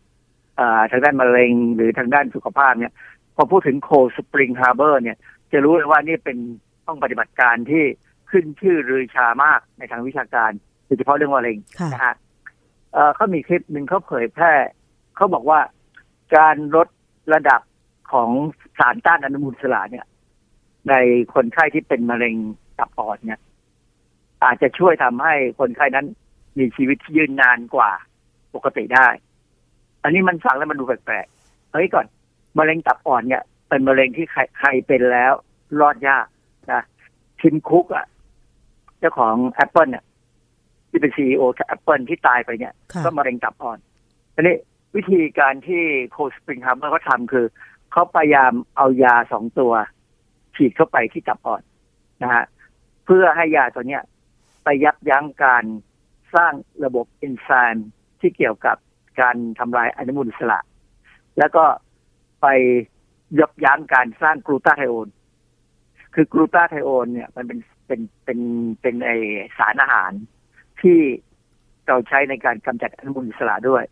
[0.58, 2.92] อ่าทางด้านมะเร็งหรือทางด้านสุขภาพเนี่ย
[3.40, 5.16] พอพูดถึง Cold Spring Harbor เนี่ย
[5.52, 6.38] จะรู้เลยว่านี่เป็น
[6.86, 7.84] ห้องปฏิบัติการที่
[8.30, 10.50] ขึ้นชื่อรือชามากในทางวิชาการ
[10.84, 12.14] โดยเฉพาะเรื่องมะเร็งค่ะนะฮะ
[12.92, 14.52] เอ่อเขามีคลิปหนึ่งเขาเผยแพร่
[15.16, 15.60] เขาบอกว่า
[16.36, 16.88] การลด
[17.34, 17.60] ระดับ
[18.12, 18.30] ของ
[18.78, 20.06] สารต้านอนุมูลอิสระเนี่ย
[20.88, 20.94] ใน
[21.34, 22.34] คนไข้ที่เป็นมะเร็ง
[22.78, 23.40] ตับอ่อนเนี่ย
[24.44, 26.06] อาจจะช่วยทำให้คนไข้นั้น
[26.58, 27.90] มีชีวิตที่ยืนนานกว่า
[28.54, 29.08] ปกติได้
[30.02, 32.06] อันนี้มันฟังแล้วมันดูแปลกๆเฮ้ยก่อน
[32.58, 35.32] มะเร็งตับอ่อนเนี่ย เป็นมะเร็งที่ใครใครเป็นแล้ว
[35.80, 36.26] รอดยาก
[36.72, 36.82] นะ
[37.40, 38.06] ทิมคุกอะ
[38.98, 40.04] เจ้าของ Apple เนี่ย
[40.88, 43.78] ที่เป็น CEO Apple ที่ตายไปเนี่ยค่ะก็มะเร็งตับอ่อน
[44.34, 44.56] ทีนี้
[44.96, 47.46] วิธีการที่ Cold Spring Harbor เขาทำคือ
[47.92, 49.72] เขาพยายามเอายาสองตัว
[50.56, 51.62] ฉีดเข้าไปที่ตับอ่อน
[52.22, 52.44] นะฮะ
[53.06, 54.02] เพื่อให้ยาตัวเนี้ย
[54.64, 55.64] ไปยับยั้งการ
[56.34, 56.52] สร้าง
[56.84, 57.88] ระบบเอนไซม์
[58.20, 58.76] ที่เกี่ยวกับ
[59.20, 60.58] การทำลายอนุมูลอิสระ
[61.38, 61.64] แล้วก็
[62.40, 62.46] ไป
[63.38, 65.08] ยับยั้งการสร้างกลูตาไทโอน
[66.14, 68.38] คือกลูตาไทโอนเนี่ยมันเป็นเป็นเป็น
[68.80, 69.10] เป็นไอ
[69.58, 70.12] สารอาหาร
[70.80, 70.98] ที่
[71.88, 73.84] เราใช้ในการกำจัดอนุมูลอิสระด้วย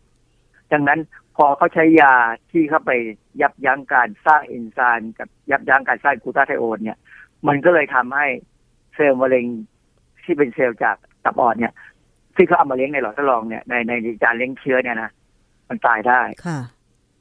[0.71, 0.99] ดังนั้น
[1.35, 2.13] พอเขาใช้ยา
[2.51, 2.91] ที่เข้าไป
[3.41, 6.97] ยับยั้งการสร้างเอนไซม์กับยับยั้งการสร้างกลูตาไทโอนเนี่ย
[7.47, 8.27] มันก็เลยทำให้
[8.95, 9.45] เซลล์มะเร็ง
[10.23, 11.73] ที่เป็นเซลล์จากตับอ่อนเนี่ย
[12.35, 13.91] ที่เขาเอามาเลี้ยงในหลอดทดลองเนี่ยในใน
[14.23, 15.11] จานเลี้ยงเชื้อเนี่ยนะ
[15.69, 16.59] มันตายได้ค่ะ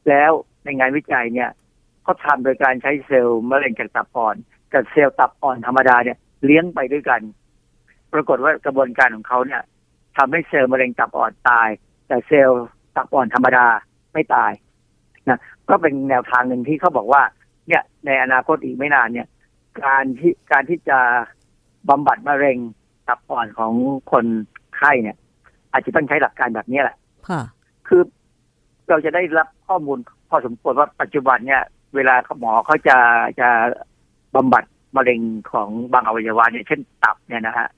[0.09, 0.33] แล้ว
[0.67, 1.51] ในงานวิจัยเนี่ย
[2.03, 4.37] เขาทำโดยการใช้เซลล์มะเร็งจากตับอ่อน
[4.73, 7.21] กับเซลล์ตับอ่อนธรรมดาเนี่ยเลี้ยงไปด้วยกัน
[8.12, 9.62] ปรากฏว่ากระบวนการของเขาเนี่ย
[10.17, 11.69] ทำให้เซลล์มะเร็งตับอ่อนตาย
[12.09, 12.64] แต่เซลล์
[12.97, 13.67] ตับอ่อนธรรมดา
[14.12, 14.53] ไม่ตาย
[15.29, 15.39] นะ
[15.69, 17.23] ก็เป็นแนวทางหนึ่งที่เขาบอกว่า
[17.69, 19.29] เนี่ย ในอนาคตอีกไม่นานเนี่ย
[19.85, 20.99] การที่การที่จะ
[21.89, 22.59] บำบัดมะเร็ง
[23.09, 23.73] ตับอ่อนของ
[24.12, 24.25] คน
[24.77, 25.17] ไข้เนี่ย
[25.73, 26.97] อาจจะต้องใช้หลักการแบบนี้แหละ
[27.29, 27.41] ค่ะ
[27.89, 28.03] คือ
[28.89, 29.99] เราจะได้รับข้อมูล
[30.31, 31.62] พอสมควรว่าปัจจุบันเนี่ย
[31.95, 32.97] เวลาหมอเขาจะ
[33.41, 33.49] จะ
[34.35, 34.64] บำบัด
[34.97, 35.20] มะเร็ง
[35.53, 37.68] ของบางอวัยวะเนี่ยเช่นตับเนี่ยนะฮะ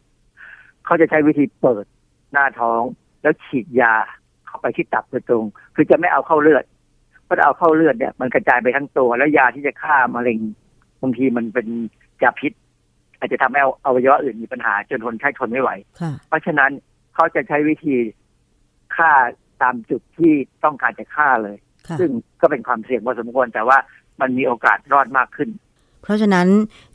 [0.84, 1.84] เขาจะใช้วิธีเปิด
[2.32, 2.82] หน้าท้อง
[3.22, 3.94] แล้วฉีดยา
[4.46, 5.44] เข้าไปที่ตับโดยตรง
[5.74, 6.64] คือจะไม่เอาเข้าเลือด
[7.24, 10.38] เพราะเอาเข้าเลือดเนี่ย มันกระจายไปทั้งตัว แล้วยาที่จะฆ่ามะเร็ง
[11.02, 11.66] บางทีมันเป็น
[12.22, 12.52] ยาพิษ
[13.18, 15.70] อาจจะทำให้อวัยวะอื่นมีปัญหา จนคนไข้ทนไม่ไหว
[16.00, 16.70] ค่ะเพราะฉะนั้น
[17.14, 17.96] เขาจะใช้วิธี
[18.96, 19.10] ฆ่า
[19.62, 20.32] ตามจุดที่
[20.64, 21.67] ต้องการจะฆ่าเลยค่ะ
[22.00, 22.10] ซึ่ง
[22.40, 23.78] ก็เป็นความเสี่ยงพอสมควรแต่ว่า
[24.20, 25.48] มันมีโอกาสรอดมากขึ้น
[26.02, 26.48] เพราะฉะนั้น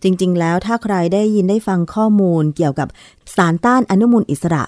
[0.03, 2.87] จริง ๆ แล้วถ้าใครได้ยินได้ฟังข้อมูลเกี่ยวกับ
[3.35, 4.63] สารต้านอนุมูลอิสระ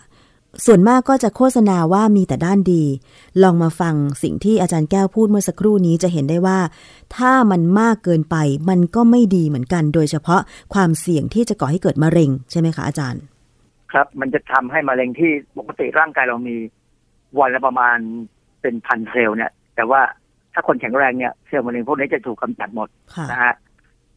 [0.65, 2.83] ส่วนมากก็จะโฆษณาว่ามีแต่ด้านดี
[3.43, 6.59] ลองมาฟังสิ่งที่อาจารย์แก้วพูดเมื่อสักครู่นี้จะเห็นได้ว่า
[7.15, 8.35] ถ้ามันมากเกินไป
[8.69, 10.41] มันก็ไม่ดีเหมือนกัน โดยเฉพาะ
[10.73, 13.21] ความเสี่ยงที่จะก่อให้เกิดมะเร็งใช่ไหมคะอาจารย์
[13.91, 16.55] ครับมันจะทำให้มะเร็งที่ปกติร่างกายเรามี
[17.39, 17.97] วันละประมาณ
[18.61, 20.01] เป็นพันเซลล์เนี่ย แต่ว่า
[20.53, 23.53] ถ้าคนแข็งแรงเนี่ยเซลล์มะเร็งพวกนี้จะถูกกำจัดหมดค่ะนะฮะ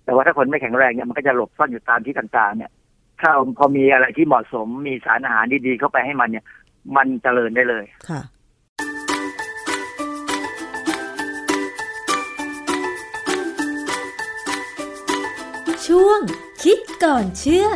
[0.04, 2.70] แต่ว่าถ้าคนไม่แข็งแรงเนี่ยมันก็จะหลบซ่อนอยู่ตามที่ต่างๆ เนี่ย
[3.20, 6.44] ถ้าพอมีอะไรที่เหมาะสมมีสารอาหารดีๆเข้าไปให้มันเนี่ย
[6.96, 8.20] มันเจริญได้เลยค่ะ
[15.86, 16.20] ช่วง
[16.62, 17.68] คิดก่อนเชื่อ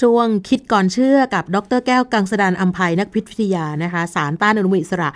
[0.00, 5.10] ช่วงคิดก่อนเชื่อกับดรแก้วกังสดานอัมภัยนักพิษวิทยานะคะ สารต้านอนุมูลอิสระ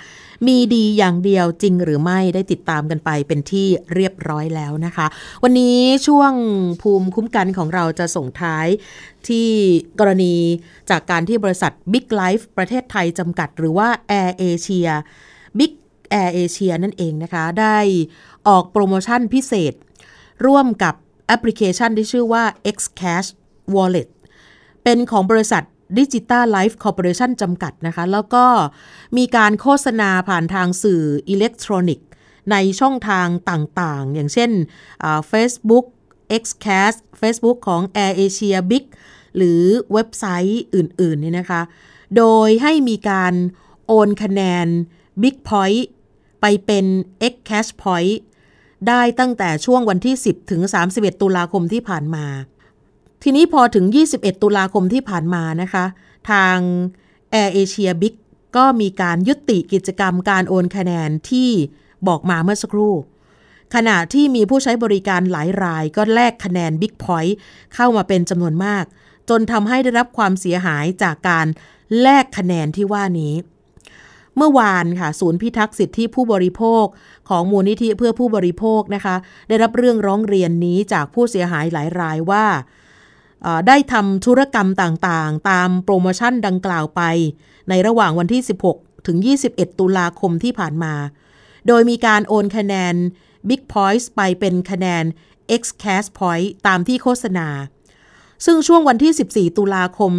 [0.46, 5.06] มีดีอย่างเดียวจริงหรือไม่ได้ติดตามกันไปเป็นที่เรียบร้อยแล้วนะคะ
[5.42, 6.32] วันนี้ช่วง
[6.82, 8.66] ภูมิคุ้มกันของเราจะส่งท้าย
[9.28, 9.48] ที่
[9.98, 10.34] กรณี
[10.90, 13.88] จากการที่บริษัท Big Life ประเทศไทยจำกัด หรือว่า
[14.20, 14.92] Air Asia
[15.58, 15.72] Big
[16.20, 17.78] Air Asia นั่นเองนะคะ ได้
[18.48, 19.74] ออกโปรโมชั่นพิเศษ
[20.46, 20.94] ร่วมกับ
[21.26, 23.28] แอปพลิเคชันที่ชื่อว่า Xcash
[23.74, 24.08] Wallet
[24.84, 25.62] เป็นของบริษัท
[25.98, 28.44] ดิจิต a ลไลฟ์คอร์ปอเรชันจำกัดนะคะ แล้วก็
[29.16, 32.06] มีการโฆษณาผ่านทางสื่ออิเล็กทรอนิกส์
[32.50, 34.50] ในช่องทางต่างๆ อย่างเช่น
[35.30, 35.86] Facebook
[36.42, 38.84] Xcast Facebook ของ AirAsia Big
[39.36, 39.62] หรือ
[39.92, 41.62] เว็บไซต์อื่นๆนี่นะคะ
[42.16, 43.34] โดยให้มีการ
[43.86, 44.66] โอนคะแนน
[45.22, 45.82] Big Point
[46.40, 46.86] ไปเป็น
[47.32, 48.14] X Cash Point
[48.88, 50.62] ได้ตั้งแต่ช่วงวันที่ 10 ถึง
[50.92, 52.26] 31 ตุลาคมที่ผ่านมา
[53.26, 55.84] ทีนี้พอถึง 21 ตุลาคมที่ผ่านมานะคะ
[56.30, 56.56] ทาง
[57.34, 58.14] Air Asia Big
[58.56, 61.50] ก็มีการยุติกิจกรรมการโอนคะแนนที่
[62.08, 62.94] บอกมาเมื่อสักครู่
[63.74, 67.34] ขณะที่มีผู้ใช้บริการหลายรายก็แลกคะแนน Big Point
[67.74, 68.84] เข้ามาเป็นจำนวนมาก
[69.28, 71.46] จนทำให้ได้รับความเสียหายจากการ
[72.00, 73.34] แลกคะแนนที่ว่านี้
[74.36, 76.84] เมื่อวานค่ะ ศูนย์พิทักษ์สิทธิผู้บริโภค
[77.28, 79.16] ของมูลนิธิเพื่อผู้บริโภคนะคะ
[79.48, 82.46] ได้รับเรื่องร้องเรียนนี้จากผู้เสียหายหลายรายว่า
[83.68, 87.02] ได้ทำธุรกรรมต่างๆ ตามโปรโมชั่นดังกล่าวไป
[87.68, 89.18] ในระหว่างวันที่ 16 ถึง
[89.48, 90.94] 21 ตุลาคมที่ผ่านมา
[91.66, 92.94] โดยมีการโอนคะแนน
[93.48, 95.04] Big Points ไปเป็นคะแนน
[95.60, 97.48] X Cash Point ตามที่โฆษณา
[98.44, 100.12] ซึ่งช่วงวันที่ 14 ตุลาคม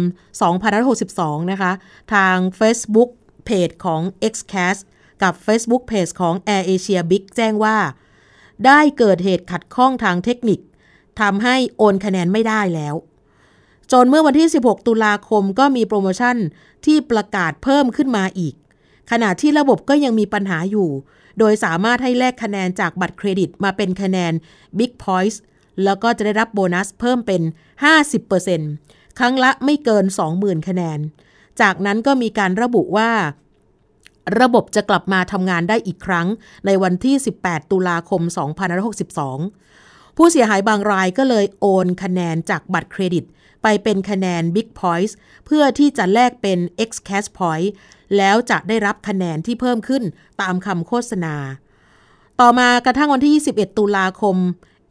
[0.72, 1.72] 2562 นะคะ
[2.14, 3.10] ทาง Facebook
[3.44, 4.02] เพจของ
[4.32, 4.82] Xcast
[5.22, 7.76] กับ Facebook Page ของ Air Asia Big แจ้งว่า
[8.66, 10.60] ได้เกิดเหตุขัดข้องทางเทคนิค
[11.20, 12.94] ทำให้โอนคะแนนไม่ได้แล้ว
[13.92, 16.36] จนเมื่อวันที่ 16 ตุลาคมก็มีโปรโมชั่น
[16.84, 18.54] ที่ประกาศเพิ่มขึ้นมาอีก
[19.10, 20.88] ขณะที่ระบบก็ยังมีปัญหาอยู่
[21.38, 24.32] โดยสามารถให้แลกคะแนนจากบัตรเครดิตมาเป็นคะแนน
[24.78, 25.36] Big Points
[25.84, 27.42] แล้วก็จะได้รับโบนัสเพิ่มเป็น
[28.30, 30.04] 50%ครั้งละไม่เกิน
[30.36, 30.98] 20,000 คะแนน
[31.60, 33.10] จากนั้นก็มีการระบุว่า
[34.40, 36.26] ระบบจะกลับมาทำงานได้อีกครั้ง
[36.66, 38.22] ในวันที่ 18 ตุลาคม
[39.06, 39.75] 2562
[40.16, 43.24] ผู้เสียหายบางรายก็เลยโอนคะแนนจากบัตรเครดิต
[43.62, 45.12] ไปเป็นคะแนน Big Points
[45.46, 46.58] เพื่อที่จะแลกเป็น
[46.88, 47.68] X Cash Point
[48.16, 50.02] แล้วจะได้รับคะแนนที่เพิ่มขึ้น
[50.40, 51.34] ตามคำโฆษณา
[52.40, 54.36] ต่อมากระทั่งวันที่ 21 ตุลาคม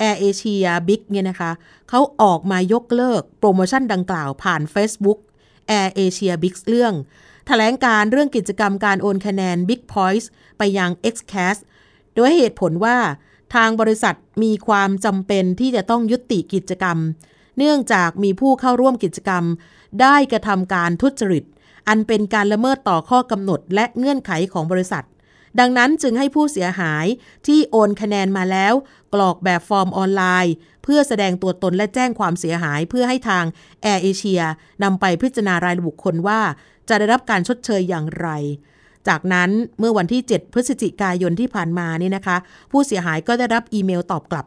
[0.01, 1.51] Air Asia Big เนี่ยนะคะ
[1.89, 5.19] เขาออกมายกเลิกโปรโมชั่นดังกล่าวผ่าน Facebook
[5.79, 6.97] Air Asia Big เรื่องถ
[7.47, 10.25] แถลงการเรื่องกิจกรรมการโอนคะแนน Big Points
[10.57, 11.61] ไปยัง Xcast
[12.15, 12.97] โดยเหตุผลว่า
[13.53, 16.97] ทางบริษัทมีความจำเป็นที่จะต้องยุติกิจกรรม
[17.57, 19.43] เนื่องจากมีผู้เข้าร่วมกิจกรรม
[20.01, 21.43] ได้กระทำการทุจริต
[21.87, 25.05] อันเป็นการละเมิดต่อข้อกำหนดและเงื่อนไขของบริษัท
[25.59, 27.05] ดังนั้นจึงให้ผู้เสียหาย
[27.47, 28.73] ที่โอนคะแนนมาแล้ว
[29.13, 33.45] กรอกแบบฟอร์มออนไลน์ เพื่อแสดงตัวตนและแจ้งความเสียหายเพื่อให้ทาง
[33.81, 34.41] แอร์เอเชีย
[34.83, 36.41] นำไปพิจารณารายบุคคลว่า
[36.89, 38.27] จะได้รับการชดเชยอย่างไร
[39.09, 39.49] จากนั้น
[39.79, 42.37] เมื่อวันที่ 7 พฤศจิกายนที่ผ่านมานี่นะคะ
[42.71, 44.45] ผู้เสียหายก็ได้รับอีเมลตอบกลับ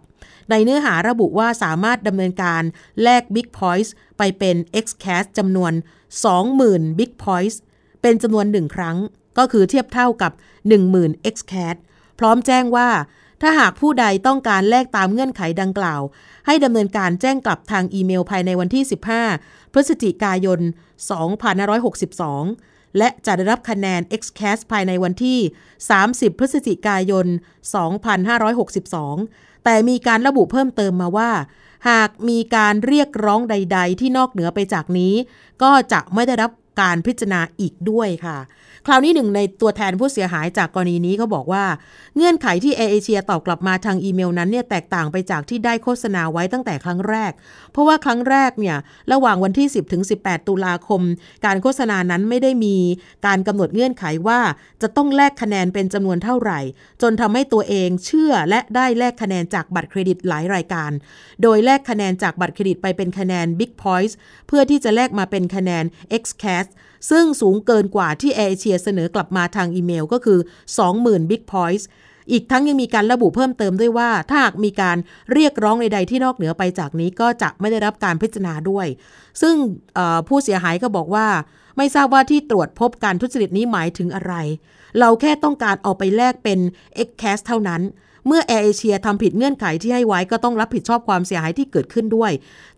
[0.51, 2.63] ในเนื้อหาระบุว่าสามารถดำเนินการ
[3.03, 5.73] แลก Big Points ไปเป็น Xcash จำนวน
[6.37, 7.57] 20,000 Big Points
[8.03, 8.97] เป็นจำนวนหนึ่งครั้ง
[9.39, 10.33] ก็คือเทียบเท่ากับ
[10.79, 11.79] 10,000 Xcash
[12.19, 12.89] พร้อมแจ้งว่า
[13.43, 16.03] ถ้าหากผู้ใดต้องการแลกตามเงื่อนไขดังกล่าว
[16.47, 18.85] ให้ดำเนินการแจ้งกลับทางอีเมลภายในวันที่
[19.29, 20.61] 15 พฤศจิกายน
[21.41, 25.39] 2562 และจะได้รับคะแนน Xcast ภายในวันที่
[25.89, 27.27] 30 พฤศจิกายน
[28.61, 31.31] 2562 แต่มีการระบุเพิ่มเติมมาว่า
[31.89, 35.15] หากมีการเรียกร้องใด ๆ ที่นอกเหนือไปจากนี้
[35.63, 38.39] ก็จะไม่ได้รับการพิจารณาอีกด้วยค่ะ
[38.91, 41.65] คราวนี้หนึ่งในตัวแทนผู้เสียหายจากกรณีนี้เขาบอกว่า
[42.17, 47.33] เงื่อนไขที่เอเอเชียตอบกลับมาทางอีเมลนั้นเนี่ยแตกต่างไปจากที่ได้โฆษณาไว้ตั้งแต่ครั้งแรก
[47.73, 48.77] เพราะว่าครั้งแรกเนี่ย
[49.13, 51.01] ระหว่างวันที่ 10ถึง18 ตุลาคม
[51.47, 52.77] การโฆษณานั้นไม่ได้มี
[53.27, 54.41] การกำหนดเงื่อนไขว่า
[54.83, 56.61] จะต้องแลกคะแนนเป็นจำนวนเท่าไหร่
[57.03, 60.91] จนทำให้ตัวเองเชื่อและได้แลกคะแนนจากบัตรเครดิตหลายรายการ
[61.43, 64.15] โดยแลกคะแนนจากบัตรเครดิตไปเป็นคะแนน Big Points
[64.49, 65.85] เพื่อที่จะแลกมาเป็นคะแนน
[66.23, 66.71] Xcash
[67.11, 70.39] ซึ่งสูงเกินกว่าที่แอร์เอเชียเสนอกลับมาทางอีเมลก็คือ
[70.85, 71.85] 20,000 Big Points
[72.31, 74.97] อีกทั้งยังมีการระบุเพิ่มเติมด้วยว่า ถ้าหากมีการ
[75.33, 78.87] เรียกร้องใดๆที่นอกเหนือไปจากนี้ก็จะไม่ได้รับการพิจารณาด้วย
[79.43, 79.55] ซึ่ง
[80.29, 81.27] ผู้เสียหายก็บอกว่า
[81.77, 84.35] ไม่ทราบว่าที่ตรวจพบการทุจริตนี้หมายถึงอะไร
[84.99, 86.59] เราแค่ต้องการเอาไปแลกเป็น
[87.07, 87.83] x c a s เท่านั้น
[88.29, 92.33] เมื่อแอร์เอเชียทำผิดเงื่อนไขที่ให้ไว้ก็ต้องรับผิดชอบความเสียหายที่เกิดขึ้นด้วย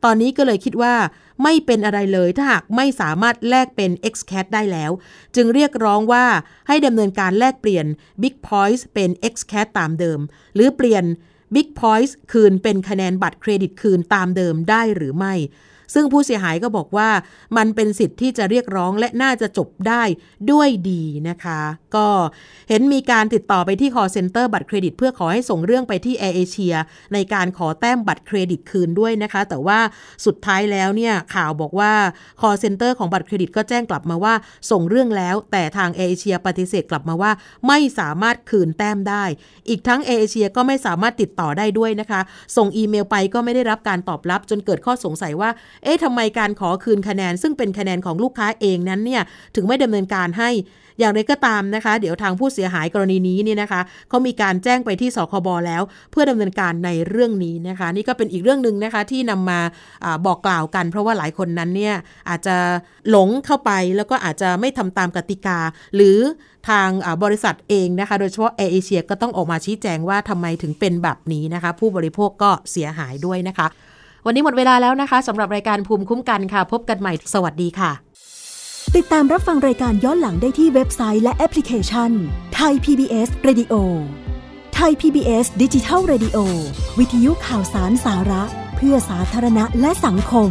[0.05, 0.95] ตอนนี้ก็เลยคิดว่า
[1.43, 4.91] ไม่เป็นอะไรเลยถ้าหากไม่สามารถแลกเป็น Xcat ได้แล้ว
[5.37, 6.27] จึงเรียกร้องว่า
[6.69, 7.87] ให้ดำเนินการแลกเปลี่ยน
[8.23, 10.21] Big Points เป็น Xcat ตามเดิม
[10.55, 11.05] หรือเปลี่ยน
[11.55, 15.35] Big Points คืนเป็นคะแนนบัตรเครดิตคืนตามเดิมได้หรือไม่
[15.95, 17.09] ซึ่งผู้เสียหายก็บอกว่า
[17.57, 20.03] มันเป็นสิทธิ์ที่จะเรียกร้องและน่าจะจบได้
[20.51, 21.61] ด้วยดีนะคะ
[21.97, 22.09] ก็
[22.69, 26.75] เห็นมีการติดต่อไปที่ call center บัตรเครดิต เพื่อขอให้ส่งเรื่องไปที่ Air Asia
[27.15, 29.79] ในการขอแต้มบัตรเครดิตคืนด้วยนะคะ แต่ว่า
[30.27, 31.93] สุดท้ายแล้วเนี่ยข่าวบอกว่า
[32.41, 34.35] call center ของบัตรเครดิตก็แจ้งกลับมาว่า
[34.71, 37.33] ส่งเรื่องแล้ว แต่ทางเอเชียปฏิเสธกลับมาว่า
[37.67, 39.25] ไม่สามารถคืนแต้มได้
[39.69, 42.21] อีกทั้งเอเชียก็ไม่สามารถติดต่อได้ด้วยนะคะ
[42.57, 45.51] ส่งอีเมลไปก็ไม่ได้รับการตอบรับจนเกิดข้อสงสัยว่า
[45.85, 49.23] เอ๊ะทำไมการขอคืนคะแนน ซึ่งเป็นคะแนนของลูกค้าเองนั้นเนี่ย
[49.55, 50.51] ถึงไม่ดำเนินการให้
[50.99, 59.61] อย่างไรก็ตามนะคะ เดี๋ยวทางผู้เสียหายกรณีนี้เนี่ยนะคะเขามีการแจ้งไปที่สคบแล้ว เพื่อดำเนินการในเรื่องนี้นะคะ นี่ก็เป็นอีกเรื่องหนึ่งนะคะที่นำมา
[60.05, 61.95] อบอกกล่าวกัน เพราะว่าหลายคนนั้นเนี่ย
[62.29, 62.57] อาจจะ
[63.11, 65.59] หลงเข้าไปแล้วก็อาจจะไม่ทำตามกติกา
[65.97, 66.19] หรือ
[66.69, 66.89] ทาง
[67.25, 73.67] บริษัทเองนะคะ โดยเฉพาะแอร์เอเชียก็ต้องออกมาชี้แจงว่าทำไมถึงเป็นแบบนี้นะคะ ผู้บริโภคก็เสียหายด้วยนะคะ
[74.27, 77.91] วันนี้หมดเวลาแล้วนะคะสำหรับรายการภูมิคุ้มกันค่ะ พบกันใหม่สวัสดีค่ะ
[78.97, 82.11] ติดตามรับฟังรายการย้อนหลังได้ที่เว็บไซต์และแอปพลิเคชัน
[82.55, 83.75] ไทย PBS Radio
[84.75, 86.39] ไทย PBS ดิจิทัล Radio
[86.99, 88.43] วิทยุข่าวสารสาระ
[88.77, 90.51] เพื่อสาธารณะและสังคม